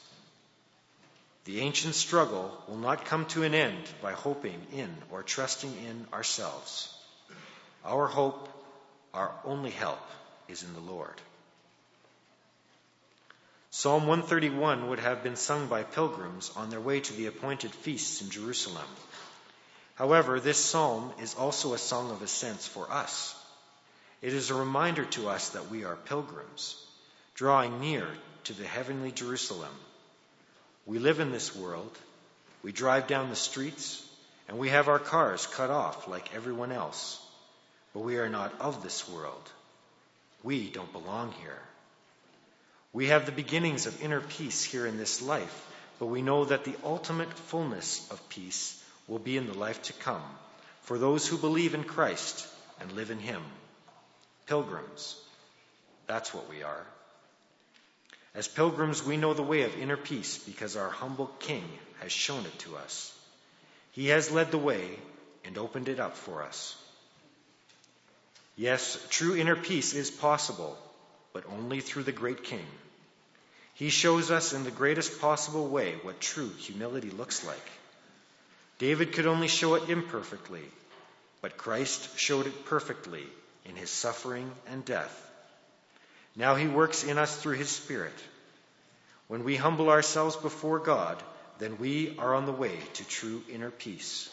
The 1.45 1.61
ancient 1.61 1.95
struggle 1.95 2.57
will 2.69 2.77
not 2.77 3.05
come 3.05 3.27
to 3.27 3.43
an 3.43 3.55
end 3.55 3.89
by 4.01 4.13
hoping 4.13 4.67
in 4.73 4.95
or 5.11 5.23
trusting 5.23 5.75
in 5.87 6.07
ourselves. 6.13 6.95
Our 7.85 8.07
hope, 8.07 8.49
our 9.13 9.33
only 9.45 9.71
help, 9.71 10.01
is 10.49 10.63
in 10.63 10.73
the 10.75 10.93
Lord. 10.93 11.21
Psalm 13.71 14.07
131 14.07 14.91
would 14.91 14.99
have 15.01 15.23
been 15.23 15.35
sung 15.35 15.67
by 15.67 15.83
pilgrims 15.83 16.53
on 16.55 16.71
their 16.71 16.81
way 16.81 17.01
to 17.01 17.13
the 17.15 17.27
appointed 17.27 17.73
feasts 17.73 18.21
in 18.21 18.31
Jerusalem. 18.31 18.87
However, 19.95 20.39
this 20.39 20.59
psalm 20.59 21.13
is 21.21 21.35
also 21.35 21.73
a 21.73 21.79
song 21.79 22.11
of 22.11 22.23
ascents 22.23 22.69
for 22.69 22.91
us. 22.91 23.35
It 24.23 24.33
is 24.33 24.51
a 24.51 24.55
reminder 24.55 25.05
to 25.05 25.29
us 25.29 25.51
that 25.51 25.69
we 25.69 25.85
are 25.85 25.97
pilgrims, 25.97 26.77
drawing 27.35 27.81
near 27.81 28.07
to 28.45 28.53
the 28.53 28.65
heavenly 28.65 29.11
Jerusalem. 29.11 29.75
We 30.87 31.01
live 31.01 31.19
in 31.19 31.33
this 31.33 31.55
world, 31.55 31.91
we 32.63 32.71
drive 32.71 33.09
down 33.09 33.31
the 33.31 33.37
streets, 33.37 34.09
and 34.49 34.59
we 34.59 34.69
have 34.69 34.89
our 34.89 35.01
cars 35.01 35.47
cut 35.47 35.71
off 35.71 36.07
like 36.07 36.35
everyone 36.35 36.71
else. 36.71 37.21
But 37.93 38.01
we 38.01 38.19
are 38.19 38.29
not 38.29 38.61
of 38.61 38.83
this 38.83 39.09
world. 39.09 39.51
We 40.45 40.71
don't 40.71 40.93
belong 40.93 41.33
here. 41.41 41.59
We 42.93 43.09
have 43.09 43.27
the 43.27 43.33
beginnings 43.33 43.87
of 43.87 44.03
inner 44.03 44.21
peace 44.21 44.63
here 44.63 44.87
in 44.87 44.99
this 44.99 45.21
life, 45.21 45.69
but 45.99 46.07
we 46.07 46.23
know 46.23 46.45
that 46.45 46.65
the 46.65 46.77
ultimate 46.85 47.33
fullness 47.33 48.09
of 48.11 48.29
peace 48.29 48.83
will 49.09 49.19
be 49.19 49.37
in 49.37 49.47
the 49.47 49.59
life 49.59 49.83
to 49.83 49.93
come 49.95 50.23
for 50.83 50.99
those 50.99 51.27
who 51.27 51.39
believe 51.39 51.75
in 51.75 51.85
Christ 51.85 52.47
and 52.81 52.93
live 52.93 53.11
in 53.11 53.19
Him. 53.19 53.43
Pilgrims. 54.47 55.17
That's 56.07 56.35
what 56.35 56.49
we 56.49 56.63
are. 56.63 56.87
As 58.35 58.49
pilgrims, 58.49 59.05
we 59.05 59.17
know 59.17 59.35
the 59.35 59.43
way 59.43 59.63
of 59.63 59.79
inner 59.79 59.97
peace 59.97 60.39
because 60.39 60.77
our 60.77 60.89
humble 60.89 61.31
King 61.39 61.65
has 62.01 62.13
shown 62.13 62.45
it 62.47 62.59
to 62.61 62.77
us. 62.77 63.17
He 63.93 64.09
has 64.09 64.31
led 64.31 64.51
the 64.51 64.59
way 64.59 64.99
and 65.45 65.59
opened 65.59 65.89
it 65.89 66.01
up 66.01 66.17
for 66.17 66.43
us. 66.43 66.77
Yes, 68.57 68.99
true 69.11 69.37
inner 69.37 69.57
peace 69.57 69.95
is 69.95 70.11
possible, 70.11 70.79
but 71.33 71.45
only 71.47 71.81
through 71.81 72.05
the 72.05 72.13
great 72.13 72.45
King. 72.45 72.67
He 73.75 73.91
shows 73.91 74.31
us 74.31 74.53
in 74.53 74.65
the 74.65 74.71
greatest 74.71 75.21
possible 75.21 75.69
way 75.69 75.95
what 76.03 76.21
true 76.21 76.51
humility 76.51 77.11
looks 77.11 77.45
like. 77.47 77.71
David 78.79 79.13
could 79.13 79.27
only 79.27 79.49
show 79.49 79.75
it 79.75 79.89
imperfectly, 79.89 80.65
but 81.41 81.57
Christ 81.57 82.19
showed 82.19 82.47
it 82.47 82.65
perfectly 82.67 83.25
in 83.65 83.77
his 83.77 83.91
suffering 83.91 84.51
and 84.69 84.85
death. 84.85 85.31
Now 86.35 86.55
he 86.55 86.67
works 86.67 87.05
in 87.05 87.19
us 87.19 87.37
through 87.37 87.57
his 87.57 87.69
Spirit. 87.69 88.15
When 89.29 89.45
we 89.45 89.57
humble 89.57 89.91
ourselves 89.91 90.37
before 90.37 90.79
God, 90.79 91.23
then 91.59 91.79
we 91.79 92.17
are 92.19 92.35
on 92.35 92.47
the 92.47 92.53
way 92.53 92.77
to 92.95 93.05
true 93.07 93.43
inner 93.51 93.71
peace. 93.71 94.29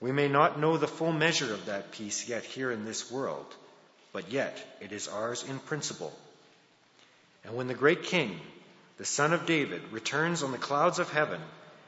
We 0.00 0.12
may 0.12 0.28
not 0.28 0.58
know 0.58 0.76
the 0.76 0.88
full 0.88 1.12
measure 1.12 1.52
of 1.52 1.66
that 1.66 1.92
peace 1.92 2.28
yet 2.28 2.44
here 2.44 2.72
in 2.72 2.84
this 2.84 3.10
world, 3.10 3.46
but 4.12 4.30
yet 4.32 4.56
it 4.80 4.92
is 4.92 5.08
ours 5.08 5.44
in 5.48 5.58
principle. 5.60 6.12
And 7.44 7.54
when 7.56 7.68
the 7.68 7.74
great 7.74 8.04
King, 8.04 8.40
the 8.98 9.04
Son 9.04 9.32
of 9.32 9.46
David, 9.46 9.82
returns 9.90 10.42
on 10.42 10.52
the 10.52 10.58
clouds 10.58 10.98
of 10.98 11.12
heaven, 11.12 11.40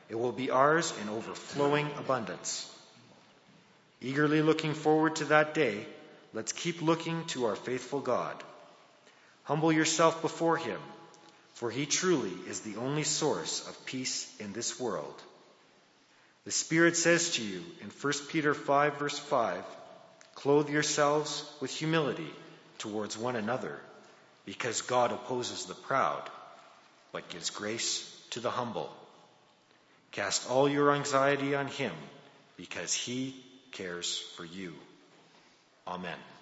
it 0.08 0.14
will 0.16 0.32
be 0.32 0.50
ours 0.50 0.92
in 1.02 1.08
overflowing 1.08 1.90
abundance. 1.98 2.70
Eagerly 4.00 4.42
looking 4.42 4.74
forward 4.74 5.16
to 5.16 5.24
that 5.26 5.54
day, 5.54 5.86
let's 6.34 6.52
keep 6.52 6.82
looking 6.82 7.24
to 7.26 7.46
our 7.46 7.56
faithful 7.56 8.00
God. 8.00 8.34
Humble 9.44 9.72
yourself 9.72 10.20
before 10.20 10.56
him, 10.56 10.80
for 11.54 11.70
he 11.70 11.86
truly 11.86 12.32
is 12.48 12.60
the 12.60 12.76
only 12.76 13.04
source 13.04 13.66
of 13.68 13.86
peace 13.86 14.30
in 14.40 14.52
this 14.52 14.80
world. 14.80 15.14
The 16.44 16.50
Spirit 16.50 16.96
says 16.96 17.30
to 17.36 17.42
you 17.42 17.62
in 17.80 17.88
1 17.88 18.12
Peter 18.28 18.52
5, 18.52 18.98
verse 18.98 19.18
5, 19.18 19.62
clothe 20.34 20.68
yourselves 20.68 21.50
with 21.60 21.70
humility 21.70 22.30
towards 22.78 23.16
one 23.16 23.36
another, 23.36 23.80
because 24.44 24.82
God 24.82 25.12
opposes 25.12 25.66
the 25.66 25.74
proud, 25.74 26.22
but 27.12 27.28
gives 27.28 27.50
grace 27.50 28.10
to 28.30 28.40
the 28.40 28.50
humble. 28.50 28.92
Cast 30.10 30.50
all 30.50 30.68
your 30.68 30.92
anxiety 30.92 31.54
on 31.54 31.68
him, 31.68 31.92
because 32.56 32.92
he 32.92 33.36
cares 33.72 34.18
for 34.36 34.44
you. 34.44 34.74
Amen. 35.86 36.33